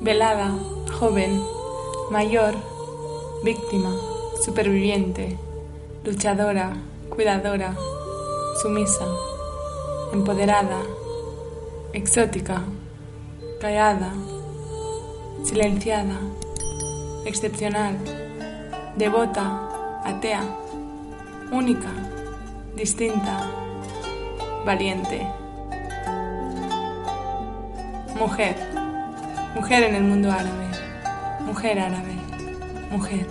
Velada, 0.00 0.54
joven, 0.98 1.42
mayor, 2.10 2.54
víctima, 3.44 3.94
superviviente, 4.42 5.36
luchadora, 6.04 6.72
cuidadora, 7.10 7.76
sumisa, 8.62 9.04
empoderada, 10.14 10.80
exótica, 11.92 12.62
callada, 13.60 14.10
silenciada, 15.44 16.18
excepcional, 17.26 17.98
devota, 18.96 20.00
atea, 20.02 20.65
única, 21.50 21.88
distinta, 22.74 23.44
valiente. 24.64 25.26
Mujer, 28.18 28.56
mujer 29.54 29.84
en 29.84 29.94
el 29.94 30.02
mundo 30.02 30.32
árabe, 30.32 30.66
mujer 31.44 31.78
árabe, 31.78 32.16
mujer. 32.90 33.26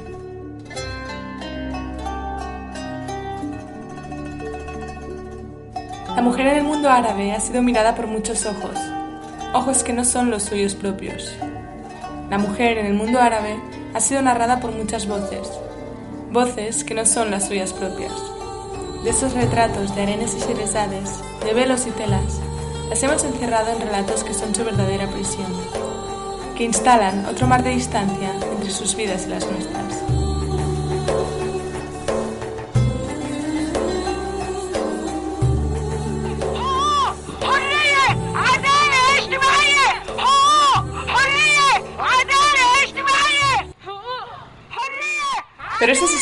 La 6.15 6.21
mujer 6.21 6.47
en 6.47 6.57
el 6.57 6.63
mundo 6.63 6.89
árabe 6.89 7.33
ha 7.33 7.39
sido 7.39 7.61
mirada 7.61 7.93
por 7.95 8.07
muchos 8.07 8.45
ojos, 8.45 8.79
ojos 9.53 9.83
que 9.83 9.91
no 9.91 10.05
son 10.05 10.29
los 10.29 10.43
suyos 10.43 10.73
propios. 10.73 11.35
La 12.29 12.37
mujer 12.37 12.77
en 12.77 12.85
el 12.85 12.93
mundo 12.93 13.19
árabe 13.19 13.59
ha 13.93 13.99
sido 13.99 14.21
narrada 14.21 14.59
por 14.59 14.71
muchas 14.71 15.07
voces, 15.07 15.49
voces 16.35 16.83
que 16.83 16.93
no 16.93 17.05
son 17.05 17.31
las 17.31 17.47
suyas 17.47 17.71
propias. 17.71 18.11
De 19.05 19.09
esos 19.09 19.31
retratos 19.31 19.95
de 19.95 20.01
arenas 20.01 20.35
y 20.35 20.39
sherezades, 20.39 21.21
de 21.45 21.53
velos 21.53 21.87
y 21.87 21.91
telas, 21.91 22.41
las 22.89 23.01
hemos 23.03 23.23
encerrado 23.23 23.71
en 23.71 23.79
relatos 23.79 24.25
que 24.25 24.33
son 24.33 24.53
su 24.53 24.65
verdadera 24.65 25.07
prisión, 25.07 25.47
que 26.57 26.65
instalan 26.65 27.25
otro 27.25 27.47
mar 27.47 27.63
de 27.63 27.69
distancia 27.69 28.33
entre 28.51 28.69
sus 28.69 28.97
vidas 28.97 29.27
y 29.27 29.29
las 29.29 29.49
nuestras. 29.49 30.14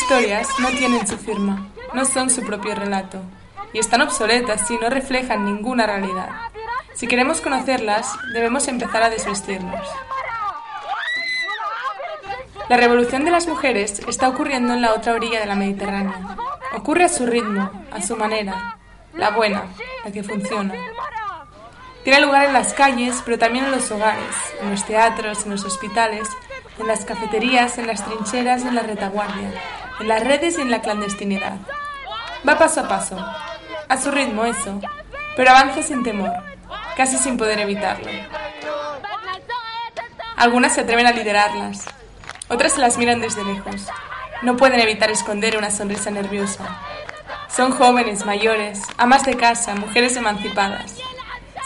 Historias 0.04 0.48
no 0.58 0.68
tienen 0.68 1.06
su 1.06 1.16
firma, 1.16 1.66
no 1.94 2.04
son 2.04 2.28
su 2.28 2.42
propio 2.42 2.74
relato, 2.74 3.22
y 3.72 3.78
están 3.78 4.02
obsoletas 4.02 4.70
y 4.70 4.76
no 4.76 4.90
reflejan 4.90 5.46
ninguna 5.46 5.86
realidad. 5.86 6.28
Si 6.92 7.06
queremos 7.06 7.40
conocerlas, 7.40 8.14
debemos 8.34 8.68
empezar 8.68 9.02
a 9.02 9.08
desvestirnos. 9.08 9.80
La 12.68 12.76
revolución 12.76 13.24
de 13.24 13.30
las 13.30 13.48
mujeres 13.48 14.02
está 14.06 14.28
ocurriendo 14.28 14.74
en 14.74 14.82
la 14.82 14.92
otra 14.92 15.14
orilla 15.14 15.40
de 15.40 15.46
la 15.46 15.54
Mediterránea. 15.54 16.36
Ocurre 16.74 17.04
a 17.04 17.08
su 17.08 17.24
ritmo, 17.24 17.70
a 17.90 18.02
su 18.02 18.14
manera, 18.14 18.76
la 19.14 19.30
buena, 19.30 19.64
la 20.04 20.12
que 20.12 20.22
funciona. 20.22 20.74
Tiene 22.02 22.20
lugar 22.20 22.44
en 22.44 22.52
las 22.52 22.74
calles, 22.74 23.22
pero 23.24 23.38
también 23.38 23.64
en 23.64 23.70
los 23.70 23.90
hogares, 23.90 24.36
en 24.60 24.70
los 24.70 24.84
teatros, 24.84 25.46
en 25.46 25.52
los 25.52 25.64
hospitales, 25.64 26.28
en 26.78 26.88
las 26.88 27.06
cafeterías, 27.06 27.78
en 27.78 27.86
las 27.86 28.04
trincheras, 28.04 28.66
en 28.66 28.74
la 28.74 28.82
retaguardia, 28.82 29.50
en 30.00 30.08
las 30.08 30.22
redes 30.22 30.58
y 30.58 30.62
en 30.62 30.70
la 30.70 30.80
clandestinidad. 30.80 31.56
Va 32.46 32.58
paso 32.58 32.80
a 32.80 32.88
paso, 32.88 33.16
a 33.88 33.96
su 34.00 34.10
ritmo 34.10 34.44
eso, 34.44 34.80
pero 35.36 35.50
avanza 35.50 35.82
sin 35.82 36.02
temor, 36.02 36.32
casi 36.96 37.16
sin 37.16 37.36
poder 37.36 37.58
evitarlo. 37.60 38.10
Algunas 40.36 40.74
se 40.74 40.82
atreven 40.82 41.06
a 41.06 41.12
liderarlas, 41.12 41.84
otras 42.48 42.72
se 42.72 42.80
las 42.80 42.98
miran 42.98 43.20
desde 43.20 43.44
lejos. 43.44 43.86
No 44.42 44.56
pueden 44.56 44.80
evitar 44.80 45.10
esconder 45.10 45.56
una 45.56 45.70
sonrisa 45.70 46.10
nerviosa. 46.10 46.64
Son 47.48 47.72
jóvenes, 47.72 48.26
mayores, 48.26 48.82
amas 48.98 49.24
de 49.24 49.36
casa, 49.36 49.74
mujeres 49.74 50.16
emancipadas. 50.16 50.96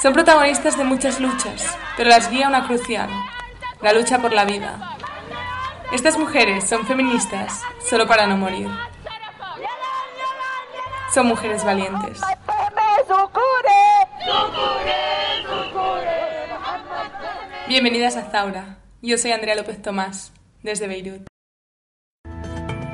Son 0.01 0.13
protagonistas 0.13 0.77
de 0.77 0.85
muchas 0.85 1.19
luchas, 1.19 1.77
pero 1.97 2.11
las 2.11 2.31
guía 2.31 2.47
una 2.47 2.67
crucial, 2.67 3.11
la 3.83 3.93
lucha 3.93 4.21
por 4.21 4.33
la 4.33 4.45
vida. 4.45 4.97
Estas 5.91 6.19
mujeres 6.19 6.69
son 6.69 6.87
feministas 6.87 7.63
solo 7.89 8.07
para 8.07 8.27
no 8.27 8.37
morir. 8.37 8.69
Son 11.15 11.27
mujeres 11.27 11.65
valientes. 11.65 12.21
Bienvenidas 17.67 18.17
a 18.17 18.31
Zaura. 18.31 18.79
Yo 19.01 19.17
soy 19.17 19.33
Andrea 19.33 19.55
López 19.55 19.81
Tomás, 19.81 20.33
desde 20.63 20.87
Beirut. 20.89 21.23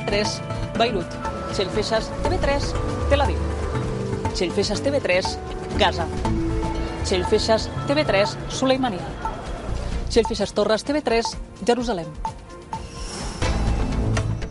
3, 0.06 0.42
Beirut. 0.78 1.06
Xelfesas 1.52 2.12
TV3, 2.22 3.08
Tel 3.08 3.20
Aviv. 3.20 3.38
Xelfesas 4.36 4.82
TV3, 4.84 5.36
Gaza. 5.78 6.06
Xelfesas 7.04 7.70
TV3, 7.88 8.36
Suleimania. 8.48 9.04
Xelfesas 10.10 10.54
Torres 10.54 10.86
TV3, 10.86 11.36
Jerusalén. 11.66 12.06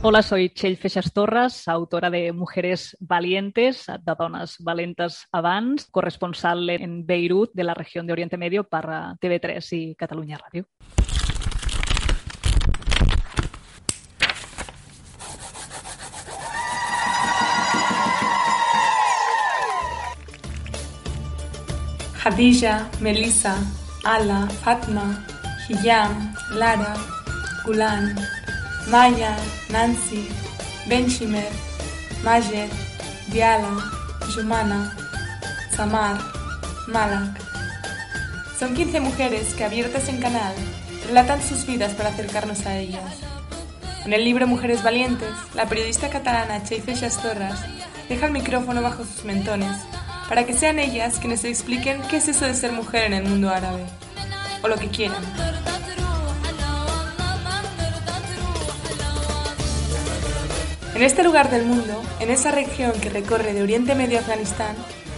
Hola, 0.05 0.21
soy 0.21 0.49
Txell 0.49 0.75
Feixas 0.75 1.13
Torres, 1.13 1.65
autora 1.65 2.09
de 2.09 2.33
Mujeres 2.33 2.97
Valientes, 2.99 3.85
de 3.87 4.15
Dones 4.19 4.57
Valentes 4.59 5.29
Abans, 5.31 5.85
corresponsal 5.89 6.69
en 6.71 7.05
Beirut 7.05 7.51
de 7.53 7.63
la 7.63 7.73
región 7.73 8.05
de 8.05 8.11
Oriente 8.11 8.35
Medio 8.35 8.65
para 8.65 9.15
TV3 9.21 9.65
y 9.71 9.95
Catalunya 9.95 10.37
Ràdio. 10.39 10.67
Khadija, 22.21 22.89
Melissa, 22.99 23.55
Ala, 24.03 24.49
Fatma, 24.65 25.25
Hiyam, 25.69 26.33
Lara, 26.55 26.93
Gulan, 27.65 28.15
Maya, 28.87 29.35
Nancy, 29.69 30.27
Benchimer, 30.87 31.49
Majed, 32.23 32.69
Diala, 33.27 33.91
Jumana, 34.35 34.95
Samar, 35.75 36.19
Malak. 36.87 37.39
Son 38.59 38.73
15 38.73 38.99
mujeres 38.99 39.53
que 39.53 39.63
abiertas 39.63 40.09
en 40.09 40.19
canal 40.19 40.53
relatan 41.07 41.41
sus 41.41 41.65
vidas 41.65 41.93
para 41.93 42.09
acercarnos 42.09 42.65
a 42.65 42.77
ellas. 42.77 43.19
En 44.05 44.13
el 44.13 44.23
libro 44.25 44.47
Mujeres 44.47 44.83
Valientes, 44.83 45.33
la 45.55 45.65
periodista 45.65 46.09
catalana 46.09 46.63
Cheife 46.63 46.93
Torres 47.21 47.59
deja 48.09 48.25
el 48.25 48.33
micrófono 48.33 48.81
bajo 48.81 49.05
sus 49.05 49.23
mentones 49.23 49.77
para 50.27 50.45
que 50.45 50.53
sean 50.53 50.79
ellas 50.79 51.19
quienes 51.19 51.43
expliquen 51.45 52.01
qué 52.09 52.17
es 52.17 52.27
eso 52.27 52.45
de 52.45 52.53
ser 52.53 52.71
mujer 52.71 53.05
en 53.05 53.13
el 53.13 53.23
mundo 53.23 53.49
árabe, 53.49 53.85
o 54.61 54.67
lo 54.67 54.75
que 54.77 54.87
quieran. 54.87 55.23
En 60.95 61.01
este 61.01 61.23
lugar 61.23 61.49
del 61.49 61.65
mundo, 61.65 62.03
en 62.19 62.29
esa 62.29 62.51
región 62.51 62.91
que 63.01 63.09
recorre 63.09 63.53
de 63.53 63.63
Oriente 63.63 63.95
Medio 63.95 64.19
a 64.19 64.21
Afganistán, 64.21 64.75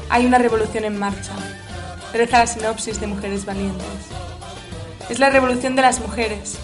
hay 0.09 0.25
una 0.25 0.37
revolución 0.37 0.85
en 0.85 0.97
marcha. 0.97 1.33
Reza 2.13 2.37
la 2.37 2.47
sinopsis 2.47 3.01
de 3.01 3.07
Mujeres 3.07 3.45
Valientes. 3.45 3.85
Es 5.09 5.19
la 5.19 5.29
revolución 5.29 5.75
de 5.75 5.81
las 5.81 5.99
mujeres, 5.99 6.57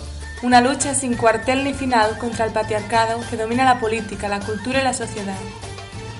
una 0.43 0.61
lucha 0.61 0.95
sin 0.95 1.15
cuartel 1.15 1.65
ni 1.65 1.73
final 1.73 2.17
contra 2.19 2.45
el 2.45 2.53
patriarcado 2.53 3.19
que 3.29 3.35
domina 3.35 3.65
la 3.65 3.81
política, 3.81 4.29
la 4.29 4.39
cultura 4.39 4.79
y 4.79 4.83
la 4.85 4.93
sociedad. 4.93 5.37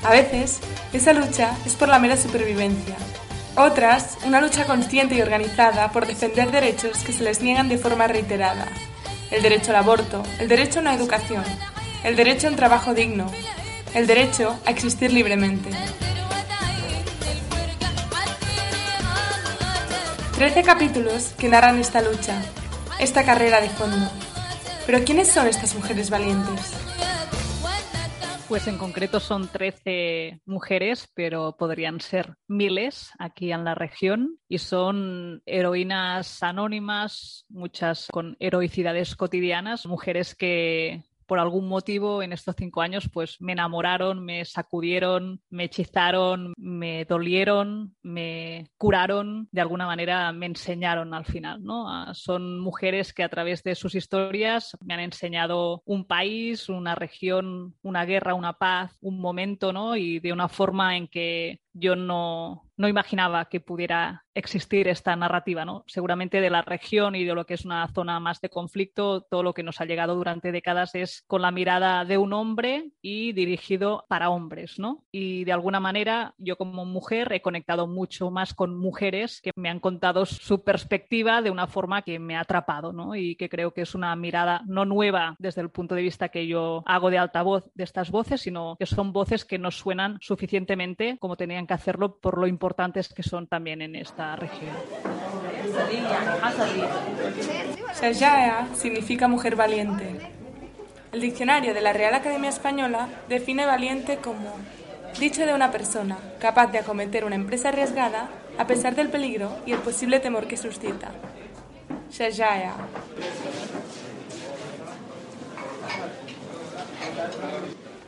A 0.03 0.11
veces, 0.11 0.59
esa 0.91 1.13
lucha 1.13 1.55
es 1.65 1.75
por 1.75 1.87
la 1.87 1.97
mera 1.97 2.17
supervivencia. 2.17 2.97
Otras, 3.55 4.17
una 4.25 4.41
lucha 4.41 4.65
consciente 4.65 5.15
y 5.15 5.21
organizada 5.21 5.93
por 5.93 6.07
defender 6.07 6.51
derechos 6.51 6.97
que 7.05 7.13
se 7.13 7.23
les 7.23 7.41
niegan 7.41 7.69
de 7.69 7.77
forma 7.77 8.07
reiterada. 8.07 8.67
El 9.29 9.43
derecho 9.43 9.71
al 9.71 9.77
aborto, 9.77 10.23
el 10.39 10.49
derecho 10.49 10.79
a 10.79 10.81
una 10.81 10.93
educación, 10.93 11.45
el 12.03 12.15
derecho 12.15 12.47
a 12.47 12.49
un 12.49 12.55
trabajo 12.55 12.93
digno, 12.93 13.31
el 13.93 14.07
derecho 14.07 14.59
a 14.65 14.71
existir 14.71 15.13
libremente. 15.13 15.69
Trece 20.35 20.63
capítulos 20.63 21.33
que 21.37 21.49
narran 21.49 21.77
esta 21.77 22.01
lucha, 22.01 22.41
esta 22.99 23.23
carrera 23.23 23.61
de 23.61 23.69
fondo. 23.69 24.09
Pero 24.87 25.03
¿quiénes 25.05 25.27
son 25.27 25.45
estas 25.47 25.75
mujeres 25.75 26.09
valientes? 26.09 26.73
Pues 28.47 28.67
en 28.67 28.77
concreto 28.77 29.19
son 29.19 29.47
13 29.47 30.41
mujeres, 30.45 31.07
pero 31.13 31.55
podrían 31.57 32.01
ser 32.01 32.35
miles 32.47 33.11
aquí 33.17 33.53
en 33.53 33.63
la 33.63 33.75
región 33.75 34.39
y 34.49 34.57
son 34.57 35.41
heroínas 35.45 36.43
anónimas, 36.43 37.45
muchas 37.47 38.07
con 38.11 38.35
heroicidades 38.39 39.15
cotidianas, 39.15 39.85
mujeres 39.85 40.35
que 40.35 41.05
por 41.31 41.39
algún 41.39 41.69
motivo 41.69 42.21
en 42.21 42.33
estos 42.33 42.57
cinco 42.57 42.81
años 42.81 43.09
pues 43.09 43.37
me 43.39 43.53
enamoraron, 43.53 44.21
me 44.21 44.43
sacudieron, 44.43 45.39
me 45.49 45.63
hechizaron, 45.63 46.51
me 46.57 47.05
dolieron, 47.05 47.95
me 48.03 48.69
curaron, 48.77 49.47
de 49.49 49.61
alguna 49.61 49.85
manera 49.85 50.33
me 50.33 50.47
enseñaron 50.47 51.13
al 51.13 51.23
final, 51.23 51.63
¿no? 51.63 51.89
Ah, 51.89 52.11
son 52.13 52.59
mujeres 52.59 53.13
que 53.13 53.23
a 53.23 53.29
través 53.29 53.63
de 53.63 53.75
sus 53.75 53.95
historias 53.95 54.75
me 54.81 54.93
han 54.93 54.99
enseñado 54.99 55.81
un 55.85 56.05
país, 56.05 56.67
una 56.67 56.95
región, 56.95 57.75
una 57.81 58.03
guerra, 58.03 58.33
una 58.33 58.51
paz, 58.51 58.97
un 58.99 59.21
momento, 59.21 59.71
¿no? 59.71 59.95
Y 59.95 60.19
de 60.19 60.33
una 60.33 60.49
forma 60.49 60.97
en 60.97 61.07
que 61.07 61.61
yo 61.71 61.95
no, 61.95 62.69
no 62.75 62.89
imaginaba 62.89 63.45
que 63.45 63.61
pudiera 63.61 64.25
existir 64.33 64.87
esta 64.87 65.15
narrativa, 65.15 65.65
¿no? 65.65 65.83
Seguramente 65.87 66.41
de 66.41 66.49
la 66.49 66.61
región 66.61 67.15
y 67.15 67.25
de 67.25 67.35
lo 67.35 67.45
que 67.45 67.55
es 67.55 67.65
una 67.65 67.87
zona 67.89 68.19
más 68.19 68.39
de 68.41 68.49
conflicto, 68.49 69.21
todo 69.21 69.43
lo 69.43 69.53
que 69.53 69.63
nos 69.63 69.81
ha 69.81 69.85
llegado 69.85 70.15
durante 70.15 70.51
décadas 70.51 70.95
es 70.95 71.23
con 71.27 71.41
la 71.41 71.51
mirada 71.51 72.05
de 72.05 72.17
un 72.17 72.33
hombre 72.33 72.91
y 73.01 73.33
dirigido 73.33 74.05
para 74.07 74.29
hombres, 74.29 74.79
¿no? 74.79 75.03
Y 75.11 75.43
de 75.43 75.51
alguna 75.51 75.79
manera 75.79 76.33
yo 76.37 76.57
como 76.57 76.85
mujer 76.85 77.31
he 77.33 77.41
conectado 77.41 77.87
mucho 77.87 78.31
más 78.31 78.53
con 78.53 78.77
mujeres 78.77 79.41
que 79.41 79.51
me 79.55 79.69
han 79.69 79.79
contado 79.79 80.25
su 80.25 80.63
perspectiva 80.63 81.41
de 81.41 81.51
una 81.51 81.67
forma 81.67 82.01
que 82.01 82.19
me 82.19 82.35
ha 82.35 82.41
atrapado, 82.41 82.93
¿no? 82.93 83.15
Y 83.15 83.35
que 83.35 83.49
creo 83.49 83.73
que 83.73 83.81
es 83.81 83.95
una 83.95 84.15
mirada 84.15 84.61
no 84.65 84.85
nueva 84.85 85.35
desde 85.39 85.61
el 85.61 85.69
punto 85.69 85.95
de 85.95 86.03
vista 86.03 86.29
que 86.29 86.47
yo 86.47 86.83
hago 86.85 87.09
de 87.09 87.17
altavoz 87.17 87.69
de 87.73 87.83
estas 87.83 88.11
voces, 88.11 88.41
sino 88.41 88.75
que 88.77 88.85
son 88.85 89.11
voces 89.11 89.45
que 89.45 89.57
nos 89.57 89.77
suenan 89.77 90.17
suficientemente 90.21 91.17
como 91.19 91.35
tenían 91.35 91.67
que 91.67 91.73
hacerlo 91.73 92.17
por 92.19 92.37
lo 92.37 92.47
importantes 92.47 93.13
que 93.13 93.23
son 93.23 93.47
también 93.47 93.81
en 93.81 93.95
esta 93.95 94.20
región. 94.35 94.75
Shajaya 97.99 98.67
significa 98.75 99.27
mujer 99.27 99.55
valiente. 99.55 100.31
El 101.11 101.21
diccionario 101.21 101.73
de 101.73 101.81
la 101.81 101.91
Real 101.93 102.13
Academia 102.13 102.49
Española 102.49 103.09
define 103.27 103.65
valiente 103.65 104.17
como 104.17 104.53
dicho 105.19 105.45
de 105.45 105.53
una 105.53 105.71
persona 105.71 106.17
capaz 106.39 106.67
de 106.67 106.79
acometer 106.79 107.25
una 107.25 107.35
empresa 107.35 107.69
arriesgada 107.69 108.29
a 108.57 108.65
pesar 108.65 108.95
del 108.95 109.09
peligro 109.09 109.57
y 109.65 109.73
el 109.73 109.79
posible 109.79 110.19
temor 110.19 110.47
que 110.47 110.57
suscita. 110.57 111.11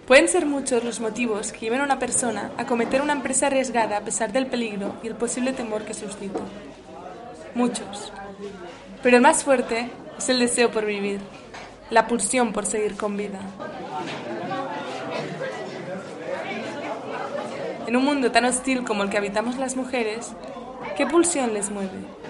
Pueden 0.07 0.27
ser 0.27 0.45
muchos 0.45 0.83
los 0.83 0.99
motivos 0.99 1.53
que 1.53 1.59
lleven 1.61 1.79
a 1.79 1.85
una 1.85 1.97
persona 1.97 2.51
a 2.57 2.65
cometer 2.65 3.01
una 3.01 3.13
empresa 3.13 3.47
arriesgada 3.47 3.97
a 3.97 4.01
pesar 4.01 4.33
del 4.33 4.47
peligro 4.47 4.95
y 5.01 5.07
el 5.07 5.15
posible 5.15 5.53
temor 5.53 5.83
que 5.83 5.93
suscita. 5.93 6.41
Muchos. 7.55 8.11
Pero 9.01 9.15
el 9.15 9.23
más 9.23 9.45
fuerte 9.45 9.89
es 10.17 10.27
el 10.27 10.39
deseo 10.39 10.71
por 10.71 10.85
vivir, 10.85 11.21
la 11.89 12.05
pulsión 12.05 12.51
por 12.51 12.65
seguir 12.65 12.97
con 12.97 13.15
vida. 13.15 13.39
En 17.87 17.95
un 17.95 18.03
mundo 18.03 18.29
tan 18.31 18.43
hostil 18.43 18.83
como 18.83 19.03
el 19.03 19.09
que 19.09 19.17
habitamos 19.17 19.57
las 19.57 19.77
mujeres, 19.77 20.33
¿qué 20.97 21.05
pulsión 21.05 21.53
les 21.53 21.69
mueve? 21.69 22.22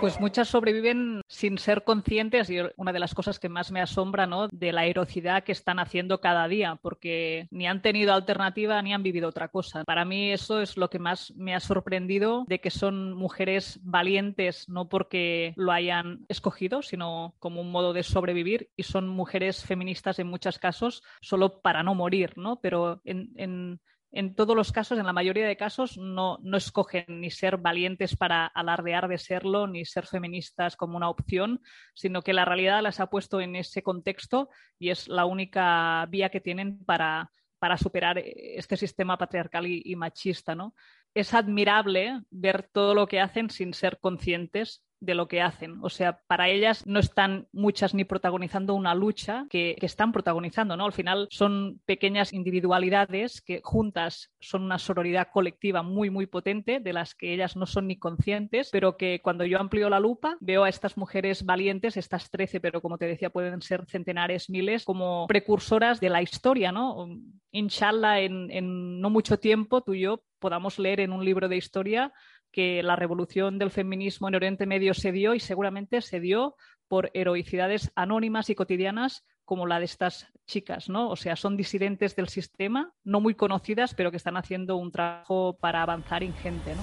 Pues 0.00 0.18
muchas 0.18 0.48
sobreviven 0.48 1.20
sin 1.28 1.58
ser 1.58 1.84
conscientes 1.84 2.48
y 2.48 2.56
una 2.76 2.92
de 2.92 2.98
las 2.98 3.14
cosas 3.14 3.38
que 3.38 3.50
más 3.50 3.70
me 3.70 3.82
asombra, 3.82 4.26
¿no? 4.26 4.48
De 4.48 4.72
la 4.72 4.86
heroicidad 4.86 5.44
que 5.44 5.52
están 5.52 5.78
haciendo 5.78 6.22
cada 6.22 6.48
día, 6.48 6.78
porque 6.80 7.46
ni 7.50 7.66
han 7.66 7.82
tenido 7.82 8.14
alternativa 8.14 8.80
ni 8.80 8.94
han 8.94 9.02
vivido 9.02 9.28
otra 9.28 9.48
cosa. 9.48 9.84
Para 9.84 10.06
mí 10.06 10.32
eso 10.32 10.62
es 10.62 10.78
lo 10.78 10.88
que 10.88 10.98
más 10.98 11.34
me 11.36 11.54
ha 11.54 11.60
sorprendido 11.60 12.46
de 12.48 12.60
que 12.60 12.70
son 12.70 13.12
mujeres 13.12 13.78
valientes, 13.82 14.70
no 14.70 14.88
porque 14.88 15.52
lo 15.56 15.70
hayan 15.70 16.24
escogido, 16.28 16.80
sino 16.80 17.34
como 17.38 17.60
un 17.60 17.70
modo 17.70 17.92
de 17.92 18.02
sobrevivir 18.02 18.70
y 18.76 18.84
son 18.84 19.06
mujeres 19.06 19.66
feministas 19.66 20.18
en 20.18 20.28
muchos 20.28 20.58
casos 20.58 21.02
solo 21.20 21.60
para 21.60 21.82
no 21.82 21.94
morir, 21.94 22.32
¿no? 22.36 22.58
Pero 22.62 23.02
en, 23.04 23.32
en 23.36 23.80
en 24.12 24.34
todos 24.34 24.56
los 24.56 24.72
casos, 24.72 24.98
en 24.98 25.06
la 25.06 25.12
mayoría 25.12 25.46
de 25.46 25.56
casos, 25.56 25.96
no, 25.96 26.38
no, 26.42 26.56
escogen 26.56 27.04
ni 27.20 27.30
ser 27.30 27.58
valientes 27.58 28.16
para 28.16 28.46
alardear 28.46 29.06
de 29.08 29.18
serlo, 29.18 29.66
ni 29.66 29.84
ser 29.84 30.06
feministas 30.06 30.76
como 30.76 30.96
una 30.96 31.08
opción, 31.08 31.62
sino 31.94 32.22
que 32.22 32.32
la 32.32 32.44
realidad 32.44 32.82
las 32.82 32.98
ha 32.98 33.08
puesto 33.08 33.40
en 33.40 33.54
ese 33.56 33.82
contexto 33.82 34.48
y 34.78 34.90
es 34.90 35.06
la 35.06 35.26
única 35.26 36.06
vía 36.08 36.28
que 36.30 36.40
tienen 36.40 36.84
para, 36.84 37.30
para 37.60 37.76
superar 37.76 38.18
este 38.18 38.76
sistema 38.76 39.16
patriarcal 39.16 39.66
y, 39.66 39.94
machista. 39.94 40.56
¿no? 40.56 40.74
Es 41.14 41.32
admirable 41.34 42.20
ver 42.30 42.68
todo 42.72 42.94
lo 42.94 43.06
que 43.06 43.20
hacen 43.20 43.50
sin 43.50 43.74
ser 43.74 43.98
conscientes 44.00 44.82
de 45.00 45.14
lo 45.14 45.28
que 45.28 45.40
hacen. 45.40 45.78
O 45.82 45.88
sea, 45.88 46.20
para 46.26 46.48
ellas 46.48 46.86
no 46.86 47.00
están 47.00 47.48
muchas 47.52 47.94
ni 47.94 48.04
protagonizando 48.04 48.74
una 48.74 48.94
lucha 48.94 49.46
que, 49.50 49.76
están 49.80 50.12
protagonizando, 50.12 50.76
¿no? 50.76 50.84
Al 50.84 50.92
final 50.92 51.26
son 51.30 51.80
pequeñas 51.86 52.32
individualidades 52.32 53.40
que 53.40 53.60
juntas 53.64 54.30
son 54.40 54.62
una 54.62 54.78
sororidad 54.78 55.28
colectiva 55.32 55.82
muy, 55.82 56.10
muy 56.10 56.26
potente, 56.26 56.80
de 56.80 56.92
las 56.92 57.14
que 57.14 57.32
ellas 57.32 57.56
no 57.56 57.66
son 57.66 57.88
ni 57.88 57.96
conscientes, 57.98 58.68
pero 58.70 58.96
que 58.96 59.20
cuando 59.22 59.44
yo 59.44 59.58
amplío 59.58 59.88
la 59.88 60.00
lupa 60.00 60.36
veo 60.40 60.64
a 60.64 60.68
estas 60.68 60.96
mujeres 60.96 61.44
valientes, 61.44 61.96
estas 61.96 62.30
13, 62.30 62.60
pero 62.60 62.82
como 62.82 62.98
te 62.98 63.06
decía, 63.06 63.30
pueden 63.30 63.62
ser 63.62 63.86
centenares, 63.86 64.50
miles, 64.50 64.84
como 64.84 65.26
precursoras 65.26 65.98
de 66.00 66.10
la 66.10 66.22
historia, 66.22 66.72
¿no? 66.72 67.08
Inshallah, 67.52 68.20
en 68.20 69.00
no 69.00 69.10
mucho 69.10 69.38
tiempo 69.38 69.80
tú 69.80 69.94
y 69.94 70.02
yo 70.02 70.22
podamos 70.40 70.78
leer 70.78 71.00
en 71.00 71.12
un 71.12 71.24
libro 71.24 71.48
de 71.48 71.56
historia 71.56 72.12
que 72.52 72.82
la 72.82 72.96
revolución 72.96 73.58
del 73.58 73.70
feminismo 73.70 74.28
en 74.28 74.34
Oriente 74.34 74.66
Medio 74.66 74.94
se 74.94 75.12
dio 75.12 75.34
y 75.34 75.40
seguramente 75.40 76.00
se 76.00 76.20
dio 76.20 76.56
por 76.88 77.10
heroicidades 77.14 77.92
anónimas 77.94 78.50
y 78.50 78.54
cotidianas 78.54 79.24
como 79.44 79.66
la 79.66 79.78
de 79.78 79.84
estas 79.84 80.26
chicas, 80.46 80.88
¿no? 80.88 81.08
O 81.10 81.16
sea, 81.16 81.36
son 81.36 81.56
disidentes 81.56 82.14
del 82.14 82.28
sistema, 82.28 82.92
no 83.04 83.20
muy 83.20 83.34
conocidas, 83.34 83.94
pero 83.94 84.10
que 84.10 84.16
están 84.16 84.36
haciendo 84.36 84.76
un 84.76 84.92
trabajo 84.92 85.56
para 85.60 85.82
avanzar 85.82 86.22
ingente, 86.22 86.74
¿no? 86.74 86.82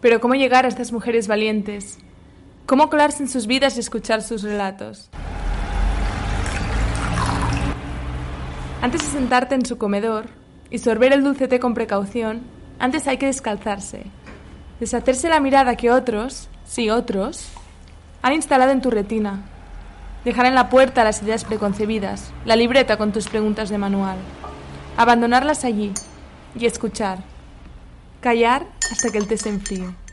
Pero 0.00 0.20
¿cómo 0.20 0.34
llegar 0.34 0.66
a 0.66 0.68
estas 0.68 0.92
mujeres 0.92 1.26
valientes? 1.26 1.98
¿Cómo 2.66 2.90
colarse 2.90 3.22
en 3.22 3.28
sus 3.28 3.46
vidas 3.46 3.76
y 3.76 3.80
escuchar 3.80 4.22
sus 4.22 4.42
relatos? 4.42 5.08
Antes 8.82 9.04
de 9.04 9.08
sentarte 9.08 9.54
en 9.54 9.64
su 9.64 9.78
comedor 9.78 10.26
y 10.68 10.78
sorber 10.78 11.12
el 11.12 11.22
dulce 11.22 11.46
té 11.46 11.60
con 11.60 11.74
precaución, 11.74 12.42
antes 12.80 13.06
hay 13.06 13.18
que 13.18 13.26
descalzarse, 13.26 14.06
deshacerse 14.80 15.28
la 15.28 15.38
mirada 15.38 15.76
que 15.76 15.92
otros, 15.92 16.48
sí 16.64 16.90
otros, 16.90 17.50
han 18.22 18.32
instalado 18.32 18.72
en 18.72 18.80
tu 18.80 18.90
retina, 18.90 19.44
dejar 20.24 20.46
en 20.46 20.56
la 20.56 20.68
puerta 20.68 21.04
las 21.04 21.22
ideas 21.22 21.44
preconcebidas, 21.44 22.32
la 22.44 22.56
libreta 22.56 22.96
con 22.96 23.12
tus 23.12 23.28
preguntas 23.28 23.68
de 23.68 23.78
manual, 23.78 24.16
abandonarlas 24.96 25.64
allí 25.64 25.92
y 26.58 26.66
escuchar, 26.66 27.18
callar 28.20 28.66
hasta 28.90 29.10
que 29.10 29.18
el 29.18 29.28
té 29.28 29.36
se 29.36 29.50
enfríe. 29.50 30.05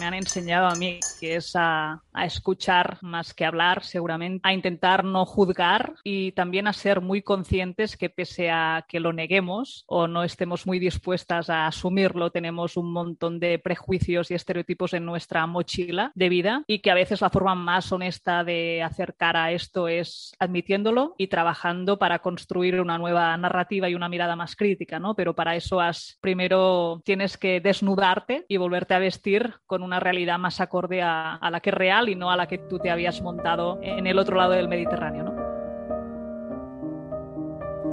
Me 0.00 0.06
han 0.06 0.14
enseñado 0.14 0.66
a 0.66 0.74
mí, 0.76 0.98
que 1.20 1.36
es 1.36 1.52
a, 1.54 2.02
escuchar 2.24 2.98
más 3.02 3.34
que 3.34 3.44
hablar, 3.44 3.84
seguramente, 3.84 4.40
a 4.42 4.52
intentar 4.52 5.04
no 5.04 5.26
juzgar 5.26 5.94
y 6.04 6.32
también 6.32 6.66
a 6.66 6.72
ser 6.72 7.00
muy 7.00 7.22
conscientes 7.22 7.96
que 7.96 8.08
pese 8.10 8.50
a 8.50 8.84
que 8.88 8.98
lo 8.98 9.12
neguemos 9.12 9.84
o 9.86 10.06
no 10.06 10.24
estemos 10.24 10.66
muy 10.66 10.78
dispuestas 10.78 11.50
a 11.50 11.66
asumirlo, 11.66 12.30
tenemos 12.30 12.76
un 12.76 12.92
montón 12.92 13.38
de 13.40 13.58
prejuicios 13.58 14.30
y 14.30 14.34
estereotipos 14.34 14.94
en 14.94 15.04
nuestra 15.04 15.46
mochila 15.46 16.12
de 16.14 16.28
vida 16.28 16.64
y 16.66 16.80
que 16.80 16.90
a 16.90 16.94
veces 16.94 17.20
la 17.20 17.30
forma 17.30 17.54
más 17.54 17.92
honesta 17.92 18.42
de 18.42 18.82
acercar 18.82 19.36
a 19.36 19.52
esto 19.52 19.88
es 19.88 20.32
admitiéndolo 20.38 21.14
y 21.18 21.28
trabajando 21.28 21.98
para 21.98 22.20
construir 22.20 22.80
una 22.80 22.98
nueva 22.98 23.36
narrativa 23.36 23.88
y 23.88 23.94
una 23.94 24.08
mirada 24.08 24.36
más 24.36 24.56
crítica, 24.56 24.98
¿no? 24.98 25.14
Pero 25.14 25.34
para 25.34 25.56
eso 25.56 25.80
has, 25.80 26.18
primero 26.20 27.02
tienes 27.04 27.36
que 27.36 27.60
desnudarte 27.60 28.46
y 28.48 28.56
volverte 28.56 28.94
a 28.94 28.98
vestir 28.98 29.54
con 29.66 29.82
un 29.82 29.89
una 29.90 29.98
realidad 29.98 30.38
más 30.38 30.60
acorde 30.60 31.02
a, 31.02 31.34
a, 31.34 31.50
la 31.50 31.58
que 31.58 31.70
es 31.70 31.74
real 31.74 32.08
y 32.08 32.14
no 32.14 32.30
a 32.30 32.36
la 32.36 32.46
que 32.46 32.58
tú 32.58 32.78
te 32.78 32.92
habías 32.92 33.20
montado 33.22 33.80
en 33.82 34.06
el 34.06 34.20
otro 34.20 34.36
lado 34.36 34.52
del 34.52 34.68
Mediterráneo. 34.68 35.24
¿no? 35.24 35.32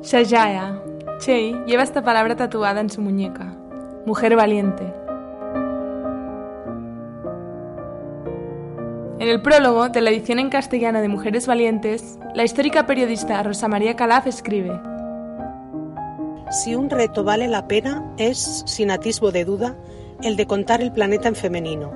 Shajaya. 0.04 0.80
Chey 1.18 1.60
lleva 1.66 1.82
esta 1.82 2.04
palabra 2.04 2.36
tatuada 2.36 2.82
en 2.82 2.92
su 2.92 3.02
muñeca. 3.02 3.52
Mujer 4.06 4.36
valiente. 4.36 4.84
En 9.18 9.28
el 9.28 9.42
prólogo 9.42 9.90
de 9.90 10.00
la 10.00 10.12
edición 10.12 10.38
en 10.38 10.50
castellano 10.50 11.02
de 11.02 11.08
Mujeres 11.08 11.48
Valientes, 11.48 12.20
la 12.36 12.44
histórica 12.44 12.86
periodista 12.86 13.42
Rosa 13.42 13.68
María 13.68 13.96
Calaf 13.96 14.28
escribe: 14.28 14.80
Si 16.52 16.76
un 16.76 16.92
reto 16.92 17.24
vale 17.24 17.48
la 17.48 17.68
pena, 17.68 18.14
es, 18.18 18.62
sin 18.68 18.92
atisbo 18.92 19.32
de 19.32 19.46
duda, 19.46 19.76
el 20.24 20.36
de 20.36 20.48
contar 20.48 20.82
el 20.82 20.92
planeta 20.92 21.28
en 21.28 21.36
femenino. 21.36 21.92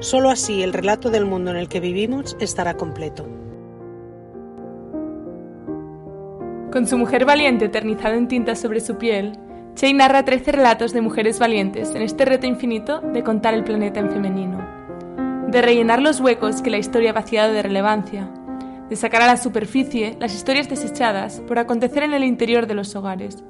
Solo 0.00 0.30
así 0.30 0.62
el 0.62 0.72
relato 0.72 1.10
del 1.10 1.26
mundo 1.26 1.50
en 1.50 1.56
el 1.56 1.68
que 1.68 1.80
vivimos 1.80 2.36
estará 2.40 2.74
completo. 2.74 3.26
Con 6.72 6.86
su 6.86 6.96
mujer 6.96 7.24
valiente 7.24 7.64
eternizada 7.66 8.14
en 8.14 8.28
tinta 8.28 8.54
sobre 8.54 8.80
su 8.80 8.96
piel, 8.96 9.32
Che 9.74 9.94
narra 9.94 10.24
13 10.24 10.52
relatos 10.52 10.92
de 10.92 11.00
mujeres 11.00 11.38
valientes 11.38 11.94
en 11.94 12.02
este 12.02 12.24
reto 12.24 12.46
infinito 12.46 13.00
de 13.00 13.22
contar 13.22 13.54
el 13.54 13.64
planeta 13.64 14.00
en 14.00 14.10
femenino, 14.10 14.58
de 15.48 15.62
rellenar 15.62 16.02
los 16.02 16.20
huecos 16.20 16.60
que 16.60 16.70
la 16.70 16.76
historia 16.76 17.10
ha 17.10 17.14
vaciado 17.14 17.54
de 17.54 17.62
relevancia, 17.62 18.28
de 18.90 18.96
sacar 18.96 19.22
a 19.22 19.26
la 19.26 19.36
superficie 19.36 20.16
las 20.20 20.34
historias 20.34 20.68
desechadas 20.68 21.40
por 21.46 21.58
acontecer 21.58 22.02
en 22.02 22.12
el 22.12 22.24
interior 22.24 22.66
de 22.66 22.74
los 22.74 22.94
hogares, 22.94 23.42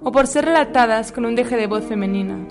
o 0.00 0.10
por 0.10 0.26
ser 0.26 0.46
relatadas 0.46 1.12
con 1.12 1.26
un 1.26 1.34
deje 1.34 1.56
de 1.56 1.66
voz 1.66 1.84
femenina. 1.84 2.46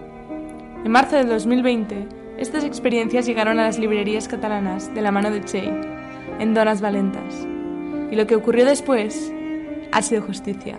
En 0.84 0.92
marzo 0.92 1.16
del 1.16 1.30
2020, 1.30 2.08
estas 2.38 2.66
experiencias 2.66 3.26
llegaron 3.26 3.58
a 3.58 3.64
las 3.64 3.80
librerías 3.80 4.28
catalanas 4.28 4.94
de 4.94 5.02
la 5.02 5.12
mano 5.12 5.32
de 5.32 5.42
Che, 5.42 5.64
en 6.40 6.54
Donas 6.54 6.82
Valentas, 6.82 7.48
y 8.12 8.18
lo 8.18 8.28
que 8.28 8.36
ocurrió 8.36 8.66
después 8.66 9.34
ha 9.94 10.02
sido 10.02 10.24
justicia. 10.24 10.78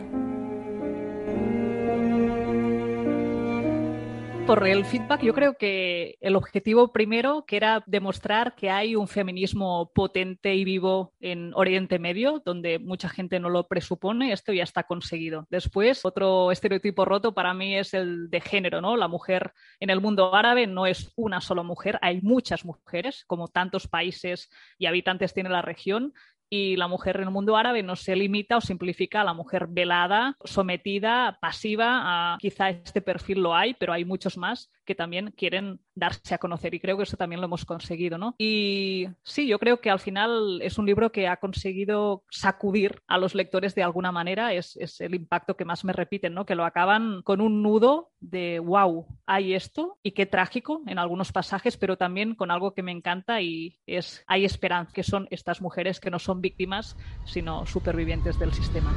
Por 4.47 4.69
el 4.69 4.85
feedback, 4.85 5.23
yo 5.23 5.33
creo 5.33 5.57
que 5.57 6.19
el 6.21 6.37
objetivo 6.37 6.93
primero, 6.93 7.47
que 7.47 7.57
era 7.57 7.83
demostrar 7.87 8.55
que 8.55 8.69
hay 8.69 8.95
un 8.95 9.09
feminismo 9.09 9.91
potente 9.95 10.55
y 10.55 10.65
vivo 10.65 11.15
en 11.19 11.53
Oriente 11.55 11.99
Medio, 11.99 12.43
donde 12.45 12.79
mucha 12.79 13.09
gente 13.09 13.41
no 13.41 13.49
lo 13.49 13.67
presupone, 13.69 14.33
esto 14.33 14.53
ya 14.53 14.63
está 14.63 14.83
conseguido. 14.83 15.47
Después, 15.49 16.05
otro 16.05 16.53
estereotipo 16.53 17.07
roto 17.07 17.33
para 17.33 17.55
mí 17.55 17.75
es 17.75 17.95
el 17.95 18.29
de 18.29 18.43
género, 18.43 18.83
¿no? 18.83 18.99
La 18.99 19.09
mujer 19.09 19.55
en 19.81 19.89
el 19.89 20.03
mundo 20.03 20.35
árabe 20.35 20.67
no 20.67 20.85
es 20.85 21.11
una 21.17 21.41
sola 21.41 21.63
mujer, 21.63 21.99
hay 22.03 22.21
muchas 22.21 22.67
mujeres, 22.67 23.25
como 23.27 23.49
tantos 23.49 23.89
países 23.89 24.51
y 24.77 24.85
habitantes 24.85 25.33
tiene 25.33 25.49
la 25.49 25.63
región, 25.63 26.13
y 26.55 26.77
la 26.77 26.87
mujer 26.87 27.17
en 27.17 27.25
el 27.25 27.31
mundo 27.31 27.57
árabe 27.57 27.83
no 27.83 27.97
se 27.97 28.15
limita 28.15 28.57
o 28.57 28.61
simplifica 28.61 29.23
a 29.23 29.25
la 29.25 29.35
mujer 29.35 29.67
velada, 29.69 30.37
sometida, 30.45 31.37
pasiva, 31.41 32.37
quizá 32.39 32.71
este 32.71 33.01
perfil 33.01 33.41
lo 33.41 33.57
hay, 33.57 33.75
pero 33.75 33.93
hay 33.93 34.05
muchos 34.05 34.37
más 34.37 34.71
que 34.85 34.95
también 34.95 35.33
quieren 35.37 35.81
darse 35.95 36.35
a 36.35 36.39
conocer 36.39 36.75
y 36.75 36.81
creo 36.81 36.97
que 36.97 37.05
eso 37.05 37.17
también 37.17 37.41
lo 37.41 37.47
hemos 37.47 37.65
conseguido, 37.65 38.19
¿no? 38.19 38.35
Y 38.39 39.09
sí, 39.23 39.47
yo 39.47 39.59
creo 39.59 39.81
que 39.81 39.91
al 39.91 40.01
final 40.01 40.61
es 40.63 40.79
un 40.79 40.87
libro 40.87 41.13
que 41.13 41.29
ha 41.29 41.37
conseguido 41.37 42.25
sacudir 42.31 43.03
a 43.07 43.19
los 43.19 43.35
lectores 43.35 43.75
de 43.75 43.83
alguna 43.83 44.13
manera, 44.13 44.53
es, 44.53 44.77
es 44.77 45.01
el 45.01 45.15
impacto 45.15 45.57
que 45.57 45.65
más 45.65 45.85
me 45.85 45.93
repiten, 45.93 46.35
¿no? 46.35 46.47
Que 46.47 46.55
lo 46.55 46.65
acaban 46.65 47.23
con 47.23 47.41
un 47.41 47.63
nudo 47.63 48.11
de 48.21 48.59
wow, 48.59 49.07
hay 49.27 49.55
esto 49.55 49.99
y 50.03 50.13
qué 50.13 50.27
trágico 50.27 50.83
en 50.87 50.99
algunos 50.99 51.33
pasajes, 51.33 51.77
pero 51.77 51.97
también 51.97 52.35
con 52.35 52.51
algo 52.51 52.75
que 52.75 52.83
me 52.83 52.93
encanta 52.93 53.41
y 53.41 53.79
es 53.87 54.25
hay 54.27 54.45
esperanza, 54.45 54.93
que 54.93 55.03
son 55.03 55.29
estas 55.31 55.61
mujeres 55.61 56.01
que 56.01 56.11
no 56.11 56.19
son 56.19 56.41
víctimas, 56.41 56.97
sino 57.25 57.67
supervivientes 57.67 58.39
del 58.39 58.53
sistema. 58.53 58.93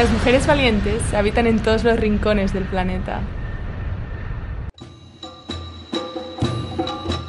Las 0.00 0.10
mujeres 0.12 0.46
valientes 0.46 1.12
habitan 1.12 1.46
en 1.46 1.58
todos 1.58 1.84
los 1.84 2.00
rincones 2.00 2.54
del 2.54 2.64
planeta. 2.64 3.20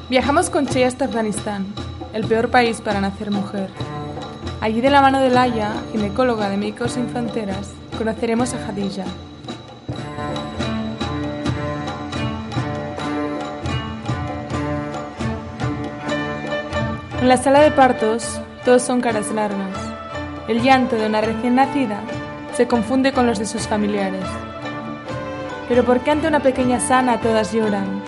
Viajamos 0.09 0.49
con 0.49 0.67
Che 0.67 0.85
hasta 0.85 1.03
Afganistán, 1.03 1.65
el 2.13 2.23
peor 2.23 2.49
país 2.49 2.79
para 2.79 3.01
nacer 3.01 3.29
mujer. 3.29 3.69
Allí 4.61 4.79
de 4.79 4.89
la 4.89 5.01
mano 5.01 5.19
de 5.19 5.29
Laia, 5.29 5.73
ginecóloga 5.91 6.47
de 6.47 6.55
Médicos 6.55 6.93
Sin 6.93 7.09
Fronteras, 7.09 7.73
conoceremos 7.97 8.53
a 8.53 8.65
Hadija. 8.65 9.03
En 17.19 17.27
la 17.27 17.35
sala 17.35 17.59
de 17.59 17.71
partos, 17.71 18.39
todos 18.63 18.81
son 18.81 19.01
caras 19.01 19.29
largas. 19.33 19.77
El 20.47 20.61
llanto 20.61 20.95
de 20.95 21.07
una 21.07 21.19
recién 21.19 21.55
nacida 21.55 21.99
se 22.53 22.67
confunde 22.67 23.11
con 23.11 23.25
los 23.25 23.39
de 23.39 23.45
sus 23.45 23.67
familiares. 23.67 24.25
Pero 25.67 25.83
¿por 25.85 26.01
qué 26.01 26.11
ante 26.11 26.27
una 26.27 26.41
pequeña 26.41 26.79
sana 26.79 27.19
todas 27.21 27.53
lloran? 27.53 28.03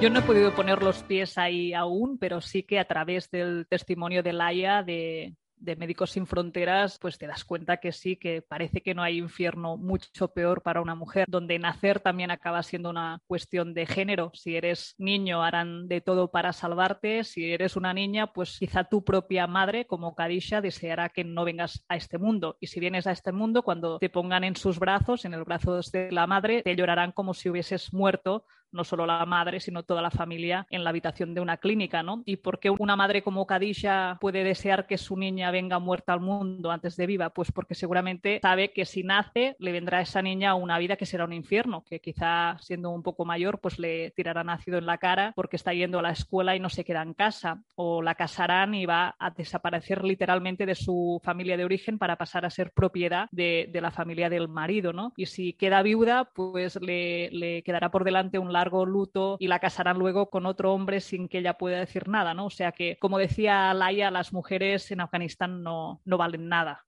Yo 0.00 0.08
no 0.08 0.20
he 0.20 0.22
podido 0.22 0.54
poner 0.54 0.82
los 0.82 1.02
pies 1.02 1.36
ahí 1.36 1.74
aún, 1.74 2.16
pero 2.18 2.40
sí 2.40 2.62
que 2.62 2.78
a 2.78 2.86
través 2.86 3.30
del 3.30 3.66
testimonio 3.68 4.22
de 4.22 4.32
Laia, 4.32 4.82
de, 4.82 5.34
de 5.60 5.76
Médicos 5.76 6.10
Sin 6.12 6.26
Fronteras, 6.26 6.98
pues 6.98 7.18
te 7.18 7.26
das 7.26 7.44
cuenta 7.44 7.76
que 7.76 7.92
sí, 7.92 8.16
que 8.16 8.42
parece 8.42 8.80
que 8.80 8.94
no 8.94 9.02
hay 9.02 9.18
infierno 9.18 9.76
mucho 9.76 10.28
peor 10.28 10.62
para 10.62 10.80
una 10.80 10.94
mujer, 10.94 11.26
donde 11.28 11.58
nacer 11.58 12.00
también 12.00 12.30
acaba 12.30 12.62
siendo 12.62 12.90
una 12.90 13.20
cuestión 13.26 13.74
de 13.74 13.86
género. 13.86 14.30
Si 14.34 14.56
eres 14.56 14.94
niño, 14.98 15.42
harán 15.42 15.88
de 15.88 16.00
todo 16.00 16.30
para 16.30 16.52
salvarte. 16.52 17.24
Si 17.24 17.52
eres 17.52 17.76
una 17.76 17.92
niña, 17.92 18.32
pues 18.32 18.58
quizá 18.58 18.84
tu 18.84 19.04
propia 19.04 19.46
madre, 19.46 19.86
como 19.86 20.14
Kadisha, 20.14 20.60
deseará 20.60 21.10
que 21.10 21.24
no 21.24 21.44
vengas 21.44 21.84
a 21.88 21.96
este 21.96 22.18
mundo. 22.18 22.56
Y 22.60 22.68
si 22.68 22.80
vienes 22.80 23.06
a 23.06 23.12
este 23.12 23.32
mundo, 23.32 23.62
cuando 23.62 23.98
te 23.98 24.10
pongan 24.10 24.44
en 24.44 24.56
sus 24.56 24.78
brazos, 24.78 25.24
en 25.24 25.34
el 25.34 25.44
brazo 25.44 25.80
de 25.92 26.10
la 26.10 26.26
madre, 26.26 26.62
te 26.62 26.76
llorarán 26.76 27.12
como 27.12 27.34
si 27.34 27.50
hubieses 27.50 27.92
muerto 27.92 28.44
no 28.72 28.84
solo 28.84 29.06
la 29.06 29.24
madre, 29.26 29.60
sino 29.60 29.82
toda 29.82 30.02
la 30.02 30.10
familia 30.10 30.66
en 30.70 30.84
la 30.84 30.90
habitación 30.90 31.34
de 31.34 31.40
una 31.40 31.56
clínica, 31.56 32.02
¿no? 32.02 32.22
Y 32.26 32.36
por 32.36 32.58
qué 32.58 32.70
una 32.70 32.96
madre 32.96 33.22
como 33.22 33.46
Kadisha 33.46 34.18
puede 34.20 34.44
desear 34.44 34.86
que 34.86 34.98
su 34.98 35.16
niña 35.16 35.50
venga 35.50 35.78
muerta 35.78 36.12
al 36.12 36.20
mundo 36.20 36.70
antes 36.70 36.96
de 36.96 37.06
viva, 37.06 37.30
pues 37.30 37.52
porque 37.52 37.74
seguramente 37.74 38.40
sabe 38.42 38.72
que 38.72 38.84
si 38.84 39.02
nace 39.02 39.56
le 39.58 39.72
vendrá 39.72 39.98
a 39.98 40.02
esa 40.02 40.22
niña 40.22 40.54
una 40.54 40.78
vida 40.78 40.96
que 40.96 41.06
será 41.06 41.24
un 41.24 41.32
infierno, 41.32 41.84
que 41.88 42.00
quizá 42.00 42.56
siendo 42.60 42.90
un 42.90 43.02
poco 43.02 43.24
mayor 43.24 43.60
pues 43.60 43.78
le 43.78 44.10
tirarán 44.12 44.50
ácido 44.50 44.78
en 44.78 44.86
la 44.86 44.98
cara 44.98 45.32
porque 45.34 45.56
está 45.56 45.72
yendo 45.72 45.98
a 45.98 46.02
la 46.02 46.10
escuela 46.10 46.56
y 46.56 46.60
no 46.60 46.68
se 46.68 46.84
queda 46.84 47.02
en 47.02 47.14
casa, 47.14 47.62
o 47.74 48.02
la 48.02 48.14
casarán 48.14 48.74
y 48.74 48.86
va 48.86 49.16
a 49.18 49.30
desaparecer 49.30 50.04
literalmente 50.04 50.66
de 50.66 50.74
su 50.74 51.20
familia 51.22 51.56
de 51.56 51.64
origen 51.64 51.98
para 51.98 52.16
pasar 52.16 52.44
a 52.44 52.50
ser 52.50 52.72
propiedad 52.72 53.28
de, 53.30 53.70
la 53.80 53.90
familia 53.90 54.28
del 54.28 54.48
marido, 54.48 54.92
¿no? 54.92 55.14
Y 55.16 55.24
si 55.24 55.54
queda 55.54 55.82
viuda, 55.82 56.24
pues 56.34 56.78
le, 56.82 57.30
le 57.30 57.62
quedará 57.62 57.90
por 57.90 58.04
delante 58.04 58.38
un 58.38 58.52
largo 58.60 58.84
luto 58.84 59.36
y 59.40 59.48
la 59.48 59.58
casarán 59.58 59.98
luego 59.98 60.28
con 60.28 60.44
otro 60.44 60.74
hombre 60.74 61.00
sin 61.00 61.28
que 61.28 61.38
ella 61.38 61.54
pueda 61.54 61.78
decir 61.78 62.08
nada, 62.08 62.34
¿no? 62.34 62.46
O 62.46 62.50
sea 62.50 62.72
que, 62.72 62.96
como 62.98 63.18
decía 63.18 63.72
Laia, 63.72 64.10
las 64.10 64.32
mujeres 64.32 64.90
en 64.90 65.00
Afganistán 65.00 65.62
no, 65.62 66.00
no 66.04 66.18
valen 66.18 66.48
nada. 66.48 66.84